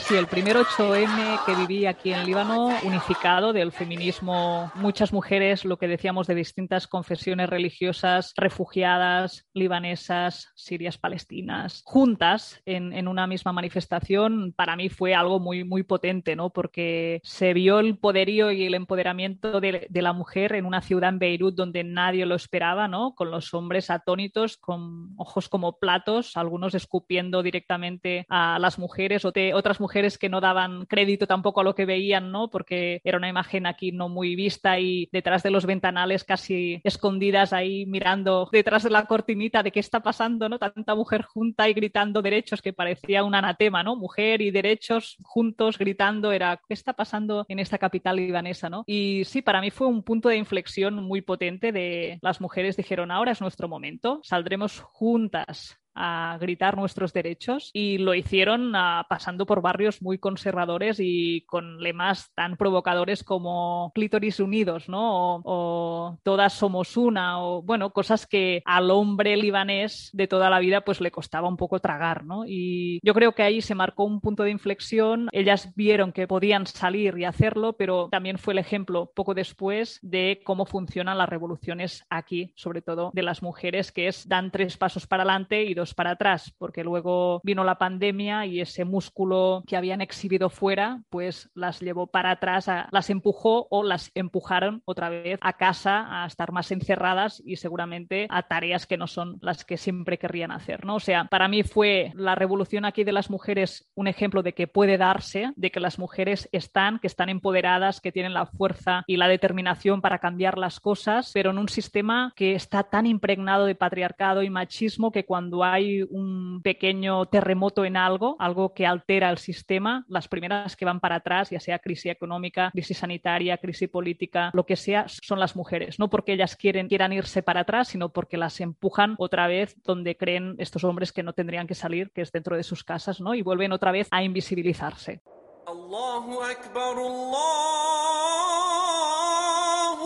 Sí, 0.07 0.13
el 0.15 0.27
primer 0.27 0.55
8M 0.55 1.45
que 1.47 1.55
viví 1.55 1.87
aquí 1.87 2.13
en 2.13 2.27
Líbano, 2.27 2.69
unificado 2.83 3.53
del 3.53 3.71
feminismo, 3.71 4.71
muchas 4.75 5.11
mujeres, 5.11 5.65
lo 5.65 5.79
que 5.79 5.87
decíamos 5.87 6.27
de 6.27 6.35
distintas 6.35 6.85
confesiones 6.85 7.49
religiosas, 7.49 8.31
refugiadas, 8.37 9.47
libanesas, 9.55 10.51
sirias, 10.53 10.99
palestinas, 10.99 11.81
juntas 11.85 12.61
en, 12.67 12.93
en, 12.93 13.07
una 13.07 13.25
misma 13.25 13.51
manifestación, 13.51 14.53
para 14.55 14.75
mí 14.75 14.89
fue 14.89 15.15
algo 15.15 15.39
muy, 15.39 15.63
muy 15.63 15.81
potente, 15.81 16.35
¿no? 16.35 16.51
Porque 16.51 17.19
se 17.23 17.55
vio 17.55 17.79
el 17.79 17.97
poderío 17.97 18.51
y 18.51 18.65
el 18.65 18.75
empoderamiento 18.75 19.59
de, 19.59 19.87
de 19.89 20.01
la 20.03 20.13
mujer 20.13 20.53
en 20.53 20.67
una 20.67 20.83
ciudad 20.83 21.09
en 21.09 21.17
Beirut 21.17 21.55
donde 21.55 21.83
nadie 21.83 22.27
lo 22.27 22.35
esperaba, 22.35 22.87
¿no? 22.87 23.15
Con 23.15 23.31
los 23.31 23.55
hombres 23.55 23.89
atónitos, 23.89 24.57
con 24.57 25.15
ojos 25.17 25.49
como 25.49 25.79
platos, 25.79 26.37
algunos 26.37 26.75
escupiendo 26.75 27.41
directamente 27.41 28.27
a 28.29 28.59
las 28.59 28.77
mujeres 28.77 29.25
o 29.25 29.33
otras 29.55 29.79
mujeres 29.79 29.94
que 29.95 30.29
no 30.29 30.41
daban 30.41 30.85
crédito 30.85 31.25
tampoco 31.25 31.61
a 31.61 31.63
lo 31.63 31.73
que 31.73 31.85
veían, 31.85 32.31
¿no? 32.31 32.49
Porque 32.49 32.99
era 33.03 33.17
una 33.17 33.29
imagen 33.29 33.65
aquí 33.65 33.91
no 33.91 34.09
muy 34.09 34.35
vista 34.35 34.77
y 34.77 35.07
detrás 35.11 35.41
de 35.41 35.51
los 35.51 35.65
ventanales 35.65 36.23
casi 36.23 36.81
escondidas 36.83 37.53
ahí 37.53 37.85
mirando 37.85 38.49
detrás 38.51 38.83
de 38.83 38.89
la 38.89 39.05
cortinita 39.05 39.63
de 39.63 39.71
qué 39.71 39.79
está 39.79 40.01
pasando, 40.01 40.49
¿no? 40.49 40.59
Tanta 40.59 40.95
mujer 40.95 41.21
junta 41.23 41.69
y 41.69 41.73
gritando 41.73 42.21
derechos 42.21 42.61
que 42.61 42.73
parecía 42.73 43.23
un 43.23 43.35
anatema, 43.35 43.83
¿no? 43.83 43.95
Mujer 43.95 44.41
y 44.41 44.51
derechos 44.51 45.17
juntos 45.23 45.77
gritando 45.77 46.33
era 46.33 46.59
¿qué 46.67 46.73
está 46.73 46.93
pasando 46.93 47.45
en 47.47 47.59
esta 47.59 47.77
capital 47.77 48.17
libanesa, 48.17 48.69
¿no? 48.69 48.83
Y 48.85 49.23
sí, 49.25 49.41
para 49.41 49.61
mí 49.61 49.71
fue 49.71 49.87
un 49.87 50.03
punto 50.03 50.27
de 50.27 50.37
inflexión 50.37 50.95
muy 50.95 51.21
potente 51.21 51.71
de 51.71 52.19
las 52.21 52.41
mujeres 52.41 52.75
dijeron, 52.75 53.11
ahora 53.11 53.31
es 53.31 53.41
nuestro 53.41 53.67
momento, 53.67 54.19
saldremos 54.23 54.81
juntas 54.81 55.79
a 55.95 56.37
gritar 56.39 56.77
nuestros 56.77 57.13
derechos 57.13 57.71
y 57.73 57.97
lo 57.97 58.13
hicieron 58.13 58.75
uh, 58.75 59.03
pasando 59.09 59.45
por 59.45 59.61
barrios 59.61 60.01
muy 60.01 60.17
conservadores 60.17 60.97
y 60.99 61.41
con 61.41 61.81
lemas 61.81 62.31
tan 62.35 62.57
provocadores 62.57 63.23
como 63.23 63.91
clítoris 63.95 64.39
unidos, 64.39 64.89
¿no? 64.89 65.37
O, 65.37 65.41
o, 65.45 66.19
todas 66.23 66.53
somos 66.53 66.97
una 66.97 67.41
o 67.41 67.61
bueno, 67.61 67.91
cosas 67.91 68.27
que 68.27 68.61
al 68.65 68.91
hombre 68.91 69.37
libanés 69.37 70.09
de 70.13 70.27
toda 70.27 70.49
la 70.49 70.59
vida 70.59 70.81
pues 70.81 71.01
le 71.01 71.11
costaba 71.11 71.47
un 71.47 71.57
poco 71.57 71.79
tragar, 71.79 72.25
¿no? 72.25 72.43
Y 72.45 72.99
yo 73.03 73.13
creo 73.13 73.33
que 73.33 73.43
ahí 73.43 73.61
se 73.61 73.75
marcó 73.75 74.03
un 74.03 74.21
punto 74.21 74.43
de 74.43 74.51
inflexión, 74.51 75.29
ellas 75.31 75.73
vieron 75.75 76.11
que 76.11 76.27
podían 76.27 76.65
salir 76.67 77.17
y 77.17 77.25
hacerlo, 77.25 77.73
pero 77.73 78.09
también 78.09 78.37
fue 78.37 78.53
el 78.53 78.59
ejemplo 78.59 79.11
poco 79.15 79.33
después 79.33 79.99
de 80.01 80.41
cómo 80.43 80.65
funcionan 80.65 81.17
las 81.17 81.29
revoluciones 81.29 82.05
aquí, 82.09 82.51
sobre 82.55 82.81
todo 82.81 83.11
de 83.13 83.23
las 83.23 83.41
mujeres 83.41 83.91
que 83.91 84.07
es 84.07 84.27
dan 84.27 84.51
tres 84.51 84.77
pasos 84.77 85.07
para 85.07 85.23
adelante 85.23 85.63
y 85.63 85.73
dos 85.73 85.84
para 85.93 86.11
atrás, 86.11 86.53
porque 86.57 86.83
luego 86.83 87.41
vino 87.43 87.63
la 87.63 87.77
pandemia 87.77 88.45
y 88.45 88.61
ese 88.61 88.85
músculo 88.85 89.63
que 89.67 89.77
habían 89.77 90.01
exhibido 90.01 90.49
fuera, 90.49 91.01
pues 91.09 91.49
las 91.53 91.79
llevó 91.79 92.07
para 92.07 92.31
atrás, 92.31 92.69
las 92.91 93.09
empujó 93.09 93.67
o 93.69 93.83
las 93.83 94.11
empujaron 94.15 94.81
otra 94.85 95.09
vez 95.09 95.37
a 95.41 95.53
casa 95.53 96.23
a 96.23 96.25
estar 96.25 96.51
más 96.51 96.71
encerradas 96.71 97.41
y 97.45 97.57
seguramente 97.57 98.27
a 98.29 98.43
tareas 98.43 98.87
que 98.87 98.97
no 98.97 99.07
son 99.07 99.37
las 99.41 99.65
que 99.65 99.77
siempre 99.77 100.17
querrían 100.17 100.51
hacer, 100.51 100.85
¿no? 100.85 100.95
O 100.95 100.99
sea, 100.99 101.25
para 101.25 101.47
mí 101.47 101.63
fue 101.63 102.11
la 102.15 102.35
revolución 102.35 102.85
aquí 102.85 103.03
de 103.03 103.11
las 103.11 103.29
mujeres 103.29 103.89
un 103.95 104.07
ejemplo 104.07 104.43
de 104.43 104.53
que 104.53 104.67
puede 104.67 104.97
darse, 104.97 105.51
de 105.55 105.71
que 105.71 105.79
las 105.79 105.99
mujeres 105.99 106.49
están, 106.51 106.99
que 106.99 107.07
están 107.07 107.29
empoderadas, 107.29 108.01
que 108.01 108.11
tienen 108.11 108.33
la 108.33 108.45
fuerza 108.45 109.03
y 109.07 109.17
la 109.17 109.27
determinación 109.27 110.01
para 110.01 110.19
cambiar 110.19 110.57
las 110.57 110.79
cosas, 110.79 111.31
pero 111.33 111.51
en 111.51 111.57
un 111.57 111.69
sistema 111.69 112.33
que 112.35 112.55
está 112.55 112.83
tan 112.83 113.05
impregnado 113.05 113.65
de 113.65 113.75
patriarcado 113.75 114.43
y 114.43 114.49
machismo 114.49 115.11
que 115.11 115.25
cuando 115.25 115.63
hay 115.63 115.74
hay 115.75 116.01
un 116.03 116.61
pequeño 116.63 117.25
terremoto 117.27 117.85
en 117.85 117.97
algo, 117.97 118.35
algo 118.39 118.73
que 118.73 118.85
altera 118.85 119.29
el 119.29 119.37
sistema, 119.37 120.05
las 120.07 120.27
primeras 120.27 120.75
que 120.75 120.85
van 120.85 120.99
para 120.99 121.17
atrás, 121.17 121.49
ya 121.49 121.59
sea 121.59 121.79
crisis 121.79 122.11
económica, 122.11 122.71
crisis 122.71 122.97
sanitaria, 122.97 123.57
crisis 123.57 123.89
política, 123.89 124.51
lo 124.53 124.65
que 124.65 124.75
sea, 124.75 125.05
son 125.07 125.39
las 125.39 125.55
mujeres. 125.55 125.99
No 125.99 126.09
porque 126.09 126.33
ellas 126.33 126.55
quieren, 126.55 126.87
quieran 126.87 127.13
irse 127.13 127.43
para 127.43 127.61
atrás, 127.61 127.89
sino 127.89 128.09
porque 128.09 128.37
las 128.37 128.59
empujan 128.61 129.15
otra 129.17 129.47
vez 129.47 129.75
donde 129.83 130.17
creen 130.17 130.55
estos 130.57 130.83
hombres 130.83 131.11
que 131.11 131.23
no 131.23 131.33
tendrían 131.33 131.67
que 131.67 131.75
salir, 131.75 132.11
que 132.11 132.21
es 132.21 132.31
dentro 132.31 132.55
de 132.55 132.63
sus 132.63 132.83
casas, 132.83 133.21
¿no? 133.21 133.35
Y 133.35 133.41
vuelven 133.41 133.71
otra 133.71 133.91
vez 133.91 134.07
a 134.11 134.23
invisibilizarse. 134.23 135.21
Allahu 135.67 136.41
Akbar, 136.41 136.97
Allahu 136.97 137.25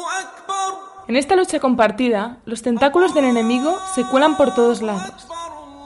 Akbar. 0.08 0.73
En 1.08 1.15
esta 1.15 1.36
lucha 1.36 1.60
compartida, 1.60 2.38
los 2.45 2.62
tentáculos 2.62 3.13
del 3.13 3.25
enemigo 3.25 3.77
se 3.95 4.05
cuelan 4.05 4.38
por 4.38 4.53
todos 4.53 4.82
lados. 4.82 5.27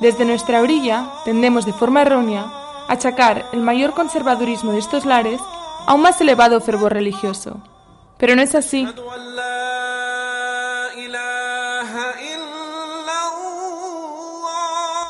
Desde 0.03 0.25
nuestra 0.25 0.59
orilla 0.59 1.05
tendemos 1.23 1.65
de 1.65 1.71
forma 1.71 2.01
errónea 2.01 2.41
a 2.89 2.91
achacar 2.91 3.45
el 3.53 3.61
mayor 3.61 3.93
conservadurismo 3.93 4.73
de 4.73 4.79
estos 4.79 5.05
lares 5.05 5.39
a 5.87 5.93
un 5.93 6.01
más 6.01 6.19
elevado 6.19 6.59
fervor 6.59 6.91
religioso. 6.91 7.61
Pero 8.17 8.35
no 8.35 8.41
es 8.41 8.53
así. 8.53 8.85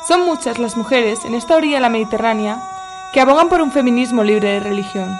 Son 0.06 0.24
muchas 0.24 0.60
las 0.60 0.76
mujeres 0.76 1.24
en 1.24 1.34
esta 1.34 1.56
orilla 1.56 1.78
de 1.78 1.80
la 1.80 1.88
Mediterránea 1.88 2.62
que 3.12 3.20
abogan 3.20 3.48
por 3.48 3.62
un 3.62 3.72
feminismo 3.72 4.22
libre 4.22 4.48
de 4.48 4.60
religión. 4.60 5.12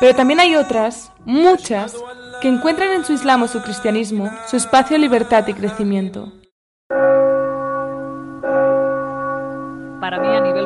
Pero 0.00 0.16
también 0.16 0.40
hay 0.40 0.56
otras, 0.56 1.12
muchas, 1.24 1.94
que 2.40 2.48
encuentran 2.48 2.90
en 2.90 3.04
su 3.04 3.12
islam 3.12 3.44
o 3.44 3.46
su 3.46 3.62
cristianismo 3.62 4.28
su 4.48 4.56
espacio 4.56 4.96
de 4.96 5.02
libertad 5.02 5.46
y 5.46 5.54
crecimiento. 5.54 6.32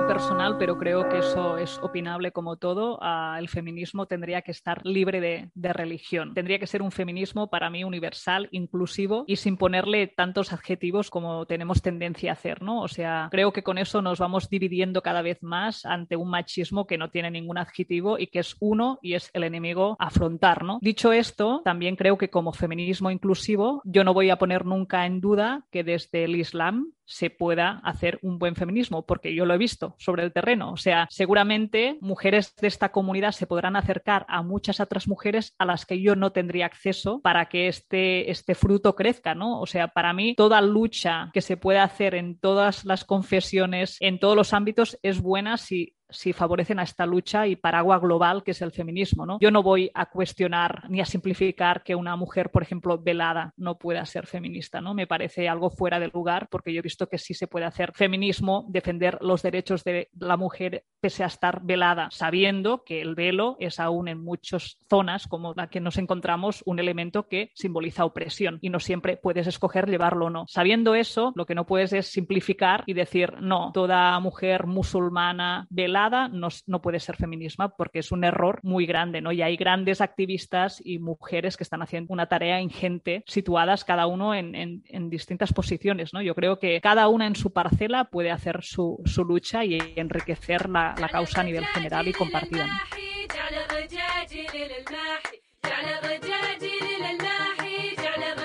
Personal, 0.06 0.56
pero 0.58 0.78
creo 0.78 1.08
que 1.08 1.18
eso 1.18 1.58
es 1.58 1.78
opinable 1.78 2.32
como 2.32 2.56
todo. 2.56 2.98
Ah, 3.02 3.36
el 3.38 3.48
feminismo 3.48 4.06
tendría 4.06 4.42
que 4.42 4.50
estar 4.52 4.84
libre 4.86 5.20
de, 5.20 5.50
de, 5.54 5.72
religión. 5.72 6.34
Tendría 6.34 6.58
que 6.58 6.66
ser 6.66 6.82
un 6.82 6.92
feminismo 6.92 7.48
para 7.48 7.70
mí 7.70 7.82
universal, 7.82 8.48
inclusivo 8.52 9.24
y 9.26 9.36
sin 9.36 9.56
ponerle 9.56 10.06
tantos 10.06 10.52
adjetivos 10.52 11.10
como 11.10 11.46
tenemos 11.46 11.82
tendencia 11.82 12.30
a 12.30 12.34
hacer, 12.34 12.62
¿no? 12.62 12.82
O 12.82 12.88
sea, 12.88 13.28
creo 13.30 13.52
que 13.52 13.62
con 13.62 13.78
eso 13.78 14.02
nos 14.02 14.18
vamos 14.18 14.48
dividiendo 14.48 15.02
cada 15.02 15.22
vez 15.22 15.42
más 15.42 15.84
ante 15.84 16.16
un 16.16 16.30
machismo 16.30 16.86
que 16.86 16.98
no 16.98 17.10
tiene 17.10 17.30
ningún 17.30 17.58
adjetivo 17.58 18.18
y 18.18 18.28
que 18.28 18.40
es 18.40 18.56
uno 18.60 18.98
y 19.02 19.14
es 19.14 19.30
el 19.32 19.44
enemigo 19.44 19.96
a 19.98 20.06
afrontar, 20.06 20.62
¿no? 20.62 20.78
Dicho 20.82 21.12
esto, 21.12 21.62
también 21.64 21.96
creo 21.96 22.18
que 22.18 22.30
como 22.30 22.52
feminismo 22.52 23.10
inclusivo, 23.10 23.82
yo 23.84 24.04
no 24.04 24.14
voy 24.14 24.30
a 24.30 24.36
poner 24.36 24.66
nunca 24.66 25.06
en 25.06 25.20
duda 25.20 25.64
que 25.70 25.84
desde 25.84 26.24
el 26.24 26.36
Islam 26.36 26.92
se 27.04 27.30
pueda 27.30 27.80
hacer 27.84 28.18
un 28.22 28.38
buen 28.38 28.56
feminismo, 28.56 29.04
porque 29.06 29.34
yo 29.34 29.46
lo 29.46 29.54
he 29.54 29.58
visto 29.58 29.94
sobre 29.98 30.24
el 30.24 30.32
terreno. 30.32 30.72
O 30.72 30.76
sea, 30.76 31.06
seguramente 31.10 31.98
mujeres 32.00 32.54
de 32.56 32.68
esta 32.68 32.90
comunidad 32.90 33.32
se 33.32 33.46
podrán 33.46 33.76
acercar 33.76 34.24
a 34.28 34.42
muchas 34.42 34.80
otras 34.80 35.08
mujeres 35.08 35.54
a 35.58 35.64
las 35.64 35.86
que 35.86 36.00
yo 36.00 36.16
no 36.16 36.32
tendría 36.32 36.66
acceso 36.66 37.20
para 37.20 37.46
que 37.46 37.68
este, 37.68 38.30
este 38.30 38.54
fruto 38.54 38.94
crezca, 38.94 39.34
¿no? 39.34 39.60
O 39.60 39.66
sea, 39.66 39.88
para 39.88 40.12
mí 40.12 40.34
toda 40.34 40.60
lucha 40.60 41.30
que 41.32 41.40
se 41.40 41.56
puede 41.56 41.78
hacer 41.78 42.14
en 42.14 42.38
todas 42.38 42.84
las 42.84 43.04
confesiones, 43.04 43.96
en 44.00 44.18
todos 44.18 44.36
los 44.36 44.52
ámbitos, 44.52 44.98
es 45.02 45.20
buena 45.20 45.56
si 45.56 45.94
si 46.12 46.32
favorecen 46.32 46.78
a 46.78 46.82
esta 46.82 47.06
lucha 47.06 47.46
y 47.46 47.56
paraguas 47.56 48.00
global 48.00 48.42
que 48.42 48.52
es 48.52 48.62
el 48.62 48.72
feminismo. 48.72 49.26
¿no? 49.26 49.38
Yo 49.40 49.50
no 49.50 49.62
voy 49.62 49.90
a 49.94 50.06
cuestionar 50.06 50.88
ni 50.88 51.00
a 51.00 51.04
simplificar 51.04 51.82
que 51.82 51.94
una 51.94 52.16
mujer, 52.16 52.50
por 52.50 52.62
ejemplo, 52.62 52.98
velada 52.98 53.52
no 53.56 53.78
pueda 53.78 54.04
ser 54.04 54.26
feminista. 54.26 54.80
¿no? 54.80 54.94
Me 54.94 55.06
parece 55.06 55.48
algo 55.48 55.70
fuera 55.70 55.98
de 55.98 56.08
lugar 56.08 56.48
porque 56.50 56.72
yo 56.72 56.80
he 56.80 56.82
visto 56.82 57.08
que 57.08 57.18
sí 57.18 57.34
se 57.34 57.46
puede 57.46 57.66
hacer 57.66 57.92
feminismo, 57.94 58.66
defender 58.68 59.18
los 59.20 59.42
derechos 59.42 59.84
de 59.84 60.08
la 60.18 60.36
mujer 60.36 60.84
pese 61.00 61.24
a 61.24 61.26
estar 61.26 61.62
velada, 61.62 62.08
sabiendo 62.10 62.84
que 62.84 63.00
el 63.00 63.14
velo 63.14 63.56
es 63.58 63.80
aún 63.80 64.08
en 64.08 64.22
muchas 64.22 64.76
zonas 64.88 65.26
como 65.26 65.52
la 65.56 65.68
que 65.68 65.80
nos 65.80 65.98
encontramos 65.98 66.62
un 66.64 66.78
elemento 66.78 67.26
que 67.28 67.50
simboliza 67.54 68.04
opresión 68.04 68.58
y 68.60 68.70
no 68.70 68.78
siempre 68.78 69.16
puedes 69.16 69.46
escoger 69.46 69.88
llevarlo 69.88 70.26
o 70.26 70.30
no. 70.30 70.44
Sabiendo 70.48 70.94
eso, 70.94 71.32
lo 71.34 71.46
que 71.46 71.54
no 71.54 71.66
puedes 71.66 71.92
es 71.92 72.06
simplificar 72.06 72.84
y 72.86 72.94
decir, 72.94 73.40
no, 73.40 73.72
toda 73.72 74.18
mujer 74.20 74.66
musulmana 74.66 75.66
velada 75.70 76.01
no, 76.10 76.82
puede 76.82 77.00
ser 77.00 77.16
feminismo 77.16 77.74
porque 77.76 78.00
es 78.00 78.12
un 78.12 78.24
error 78.24 78.60
muy 78.62 78.86
grande, 78.86 79.20
¿no? 79.20 79.32
Y 79.32 79.42
hay 79.42 79.56
grandes 79.56 80.00
activistas 80.00 80.80
y 80.84 80.98
mujeres 80.98 81.56
que 81.56 81.62
están 81.64 81.82
haciendo 81.82 82.12
una 82.12 82.26
tarea 82.26 82.60
ingente, 82.60 83.22
situadas 83.26 83.84
cada 83.84 84.06
uno 84.06 84.34
en, 84.34 84.82
distintas 85.10 85.52
posiciones, 85.52 86.12
¿no? 86.12 86.22
Yo 86.22 86.34
creo 86.34 86.58
que 86.58 86.80
cada 86.80 87.08
una 87.08 87.26
en 87.26 87.36
su 87.36 87.52
parcela 87.52 88.04
puede 88.04 88.30
hacer 88.30 88.62
su, 88.62 89.02
lucha 89.26 89.64
y 89.64 89.78
enriquecer 89.96 90.68
la, 90.68 90.94
causa 91.10 91.40
a 91.40 91.44
nivel 91.44 91.64
general 91.66 92.08
y 92.08 92.12
compartida. 92.12 92.66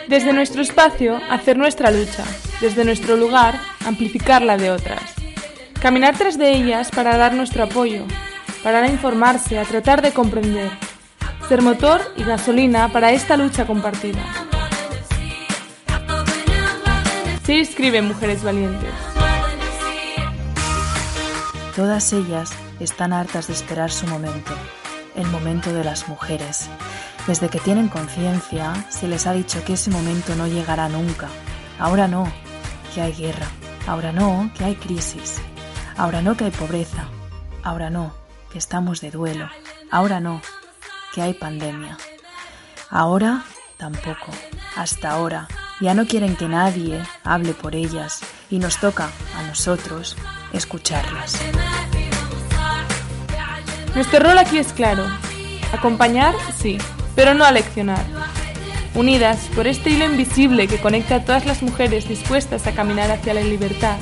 Desde 0.07 0.31
nuestro 0.31 0.61
espacio, 0.61 1.19
hacer 1.29 1.57
nuestra 1.57 1.91
lucha. 1.91 2.23
Desde 2.61 2.85
nuestro 2.85 3.17
lugar, 3.17 3.59
amplificar 3.85 4.41
la 4.41 4.57
de 4.57 4.71
otras. 4.71 5.16
Caminar 5.81 6.17
tras 6.17 6.39
de 6.39 6.55
ellas 6.55 6.89
para 6.89 7.17
dar 7.17 7.35
nuestro 7.35 7.63
apoyo, 7.63 8.05
para 8.63 8.87
informarse, 8.87 9.59
a 9.59 9.63
tratar 9.63 10.01
de 10.01 10.11
comprender. 10.11 10.71
Ser 11.47 11.61
motor 11.61 12.01
y 12.17 12.23
gasolina 12.23 12.91
para 12.91 13.11
esta 13.11 13.37
lucha 13.37 13.67
compartida. 13.67 14.19
Se 17.45 17.59
escriben 17.59 18.07
Mujeres 18.07 18.43
Valientes. 18.43 18.89
Todas 21.75 22.11
ellas 22.11 22.49
están 22.79 23.13
hartas 23.13 23.47
de 23.47 23.53
esperar 23.53 23.91
su 23.91 24.07
momento, 24.07 24.53
el 25.15 25.27
momento 25.27 25.71
de 25.71 25.83
las 25.83 26.09
mujeres. 26.09 26.69
Desde 27.27 27.49
que 27.49 27.59
tienen 27.59 27.87
conciencia, 27.87 28.73
se 28.89 29.07
les 29.07 29.27
ha 29.27 29.33
dicho 29.33 29.63
que 29.63 29.73
ese 29.73 29.91
momento 29.91 30.35
no 30.35 30.47
llegará 30.47 30.89
nunca. 30.89 31.29
Ahora 31.77 32.07
no, 32.07 32.29
que 32.95 33.01
hay 33.01 33.13
guerra. 33.13 33.47
Ahora 33.85 34.11
no, 34.11 34.49
que 34.57 34.65
hay 34.65 34.75
crisis. 34.75 35.39
Ahora 35.97 36.21
no 36.21 36.37
que 36.37 36.45
hay 36.45 36.51
pobreza. 36.51 37.05
Ahora 37.63 37.89
no, 37.89 38.13
que 38.51 38.59
estamos 38.59 39.01
de 39.01 39.09
duelo. 39.09 39.49
Ahora 39.89 40.19
no, 40.19 40.41
que 41.13 41.23
hay 41.23 41.33
pandemia. 41.33 41.97
Ahora 42.91 43.43
tampoco. 43.77 44.31
Hasta 44.75 45.09
ahora 45.09 45.47
ya 45.81 45.95
no 45.95 46.05
quieren 46.05 46.35
que 46.35 46.47
nadie 46.47 47.01
hable 47.23 47.53
por 47.55 47.75
ellas 47.75 48.21
y 48.51 48.59
nos 48.59 48.79
toca 48.79 49.09
a 49.35 49.43
nosotros 49.47 50.15
escucharlas. 50.53 51.39
Nuestro 53.95 54.19
rol 54.19 54.37
aquí 54.37 54.59
es 54.59 54.73
claro. 54.73 55.03
Acompañar, 55.73 56.35
sí, 56.55 56.77
pero 57.15 57.33
no 57.33 57.43
aleccionar. 57.43 58.05
Unidas 58.93 59.49
por 59.55 59.65
este 59.65 59.89
hilo 59.89 60.05
invisible 60.05 60.67
que 60.67 60.79
conecta 60.79 61.15
a 61.15 61.25
todas 61.25 61.47
las 61.47 61.63
mujeres 61.63 62.07
dispuestas 62.07 62.67
a 62.67 62.73
caminar 62.73 63.09
hacia 63.09 63.33
la 63.33 63.41
libertad 63.41 63.97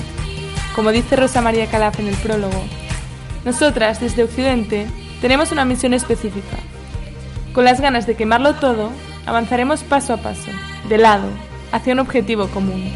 como 0.75 0.91
dice 0.91 1.15
Rosa 1.15 1.41
María 1.41 1.67
Calaf 1.67 1.99
en 1.99 2.07
el 2.09 2.15
prólogo, 2.15 2.61
nosotras, 3.45 4.01
desde 4.01 4.23
Occidente, 4.23 4.87
tenemos 5.21 5.51
una 5.53 5.63
misión 5.63 5.93
específica. 5.93 6.57
Con 7.53 7.63
las 7.63 7.79
ganas 7.79 8.05
de 8.05 8.15
quemarlo 8.15 8.55
todo, 8.55 8.91
avanzaremos 9.25 9.83
paso 9.83 10.13
a 10.13 10.17
paso, 10.17 10.51
de 10.89 10.97
lado, 10.97 11.29
hacia 11.71 11.93
un 11.93 11.99
objetivo 11.99 12.47
común. 12.47 12.91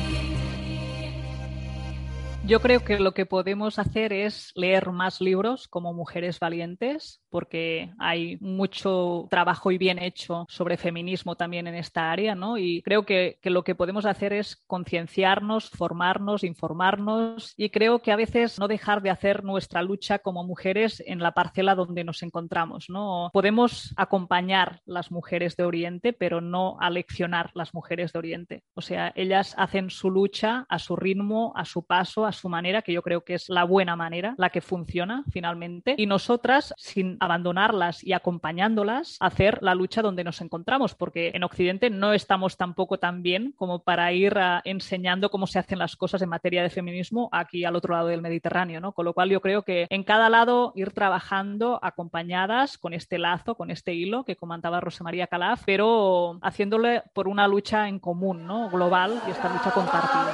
Yo 2.46 2.60
creo 2.60 2.84
que 2.84 3.00
lo 3.00 3.14
que 3.14 3.26
podemos 3.26 3.80
hacer 3.80 4.12
es 4.12 4.52
leer 4.56 4.92
más 4.92 5.22
libros 5.22 5.68
como 5.68 5.94
Mujeres 5.94 6.40
Valientes, 6.40 7.22
porque 7.30 7.92
hay 8.00 8.38
mucho 8.42 9.28
trabajo 9.30 9.72
y 9.72 9.78
bien 9.78 10.00
hecho 10.00 10.46
sobre 10.50 10.78
feminismo 10.78 11.36
también 11.36 11.68
en 11.68 11.76
esta 11.76 12.12
área, 12.12 12.36
¿no? 12.36 12.58
Y 12.58 12.82
creo 12.82 13.06
que, 13.06 13.38
lo 13.44 13.64
que 13.64 13.76
podemos 13.76 14.06
hacer 14.06 14.34
es 14.34 14.56
concienciarnos, 14.68 15.70
formarnos, 15.72 16.44
informarnos 16.44 17.54
y 17.58 17.70
creo 17.70 18.00
que 18.00 18.12
a 18.12 18.16
veces 18.16 18.60
no 18.60 18.68
dejar 18.68 19.02
de 19.02 19.10
hacer 19.10 19.44
nuestra 19.44 19.82
lucha 19.82 20.20
como 20.20 20.44
mujeres 20.44 21.04
en 21.06 21.20
la 21.20 21.32
parcela 21.32 21.76
donde 21.76 22.04
nos 22.04 22.22
encontramos, 22.22 22.90
¿no? 22.90 23.30
Podemos 23.34 23.94
acompañar 23.98 24.82
las 24.86 25.12
mujeres 25.12 25.56
de 25.56 25.64
Oriente, 25.64 26.14
pero 26.14 26.42
no 26.42 26.78
aleccionar 26.80 27.52
las 27.54 27.74
mujeres 27.74 28.14
de 28.14 28.20
Oriente. 28.20 28.64
O 28.76 28.82
sea, 28.82 29.12
ellas 29.16 29.56
hacen 29.58 29.90
su 29.90 30.10
lucha 30.10 30.66
a 30.70 30.80
su 30.80 30.96
ritmo, 30.96 31.54
a 31.56 31.66
su 31.66 31.86
paso, 31.86 32.26
a 32.26 32.32
su 32.32 32.50
manera, 32.50 32.82
que 32.82 32.94
yo 32.94 33.02
creo 33.02 33.24
que 33.24 33.36
es 33.36 33.50
la 33.50 33.64
buena 33.64 33.96
manera, 33.96 34.36
la 34.38 34.50
que 34.50 34.62
funciona 34.62 35.24
finalmente, 35.32 35.96
y 35.98 36.06
nosotras, 36.06 36.74
sin 36.78 37.18
abandonarlas 37.20 38.04
y 38.04 38.14
acompañándolas, 38.14 39.18
hacer 39.20 39.60
la 39.62 39.76
lucha 39.76 40.02
donde 40.02 40.24
nos 40.24 40.42
encontramos, 40.42 40.96
porque 40.96 41.32
en 41.34 41.44
Occidente 41.44 41.90
no 41.90 42.14
estamos 42.14 42.58
tampoco 42.58 42.98
tan 43.00 43.24
bien 43.24 43.54
como 43.58 43.80
para 43.80 44.12
ir 44.12 44.38
ah, 44.38 44.62
enseñando 44.66 45.30
cómo 45.30 45.48
se 45.48 45.60
hacen 45.60 45.80
las 45.80 45.96
cosas 45.96 46.22
en 46.22 46.30
materia 46.30 46.64
de 46.64 46.70
feminismo 46.70 47.30
aquí 47.32 47.66
al 47.66 47.76
otro 47.76 47.94
lado 47.94 48.08
del 48.08 48.22
Mediterráneo, 48.22 48.80
¿no? 48.82 48.92
Con 48.92 49.06
lo 49.06 49.14
cual 49.14 49.30
yo 49.30 49.42
creo 49.42 49.64
que 49.64 49.88
en 49.90 50.04
cada 50.04 50.30
lado 50.30 50.74
ir 50.76 50.92
trabajando 50.92 51.80
acompañadas 51.82 52.78
con 52.78 52.94
este 52.94 53.18
lazo, 53.18 53.56
con 53.56 53.72
este 53.72 53.94
hilo 53.94 54.24
que 54.24 54.36
comentaba 54.36 54.80
Rosa 54.80 55.04
María 55.04 55.28
Calaf, 55.28 55.64
pero 55.66 56.40
haciéndole 56.42 57.04
por 57.14 57.28
una 57.28 57.48
lucha 57.48 57.88
en 57.88 58.00
común, 58.00 58.46
¿no? 58.46 58.70
Global 58.70 59.22
y 59.28 59.32
esta 59.32 59.50
lucha 59.50 59.72
compartida. 59.72 60.34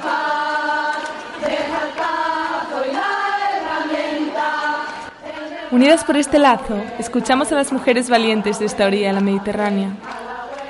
Unidas 5.72 6.04
por 6.04 6.16
este 6.16 6.38
lazo, 6.38 6.80
escuchamos 6.96 7.50
a 7.50 7.56
las 7.56 7.72
mujeres 7.72 8.08
valientes 8.08 8.60
de 8.60 8.66
esta 8.66 8.86
orilla 8.86 9.08
de 9.08 9.14
la 9.14 9.20
Mediterránea 9.20 9.88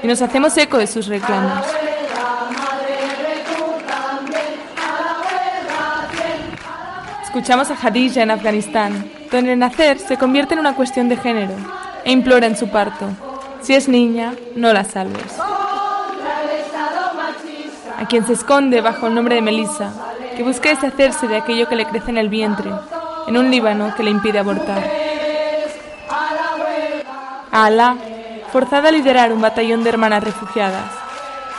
y 0.03 0.07
nos 0.07 0.23
hacemos 0.23 0.57
eco 0.57 0.79
de 0.79 0.87
sus 0.87 1.07
reclamos. 1.07 1.67
Escuchamos 7.25 7.71
a 7.71 7.75
Hadija 7.75 8.23
en 8.23 8.31
Afganistán, 8.31 9.11
donde 9.31 9.53
el 9.53 9.59
nacer 9.59 9.99
se 9.99 10.17
convierte 10.17 10.55
en 10.55 10.61
una 10.61 10.75
cuestión 10.75 11.11
de 11.11 11.19
género 11.19 11.53
e 12.03 12.11
implora 12.11 12.47
en 12.47 12.57
su 12.57 12.71
parto, 12.71 13.11
si 13.61 13.75
es 13.75 13.89
niña, 13.89 14.33
no 14.55 14.73
la 14.73 14.85
salves. 14.85 15.39
A 17.99 18.07
quien 18.09 18.27
se 18.27 18.33
esconde 18.33 18.81
bajo 18.81 19.09
el 19.09 19.15
nombre 19.15 19.35
de 19.35 19.43
Melissa, 19.43 19.91
que 20.35 20.43
busca 20.43 20.71
deshacerse 20.71 21.29
de 21.29 21.37
aquello 21.37 21.69
que 21.69 21.77
le 21.77 21.85
crece 21.85 22.11
en 22.11 22.19
el 22.19 22.31
vientre 22.31 22.71
en 23.27 23.37
un 23.37 23.51
Líbano 23.51 23.95
que 23.95 24.03
le 24.03 24.11
impide 24.11 24.39
abortar. 24.39 24.83
A 27.53 27.65
Alá, 27.65 27.97
forzada 28.53 28.89
a 28.89 28.93
liderar 28.93 29.33
un 29.33 29.41
batallón 29.41 29.83
de 29.83 29.91
hermanas 29.91 30.23
refugiadas. 30.23 30.91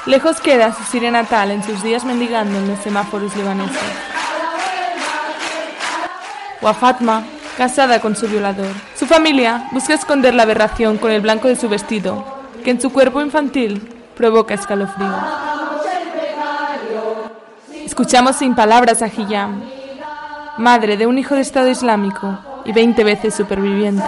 Lejos 0.05 0.39
queda 0.39 0.73
su 0.73 0.83
Siria 0.83 1.11
natal 1.11 1.51
en 1.51 1.63
sus 1.63 1.83
días 1.83 2.05
mendigando 2.05 2.57
en 2.57 2.67
los 2.67 2.79
semáforos 2.79 3.35
libaneses. 3.35 3.77
O 6.61 6.67
a 6.67 6.73
Fatma, 6.73 7.23
casada 7.57 7.99
con 7.99 8.15
su 8.15 8.27
violador. 8.27 8.73
Su 8.95 9.05
familia 9.05 9.67
busca 9.71 9.93
esconder 9.93 10.33
la 10.33 10.43
aberración 10.43 10.97
con 10.97 11.11
el 11.11 11.21
blanco 11.21 11.47
de 11.47 11.55
su 11.55 11.67
vestido, 11.67 12.23
que 12.63 12.71
en 12.71 12.79
su 12.79 12.91
cuerpo 12.91 13.21
infantil 13.21 13.93
provoca 14.15 14.53
escalofrío. 14.53 15.15
Escuchamos 17.85 18.35
sin 18.35 18.55
palabras 18.55 19.01
a 19.01 19.07
Hiyam, 19.07 19.61
madre 20.57 20.97
de 20.97 21.05
un 21.05 21.17
hijo 21.17 21.35
de 21.35 21.41
Estado 21.41 21.69
Islámico 21.69 22.39
y 22.65 22.71
20 22.71 23.03
veces 23.03 23.35
superviviente. 23.35 24.03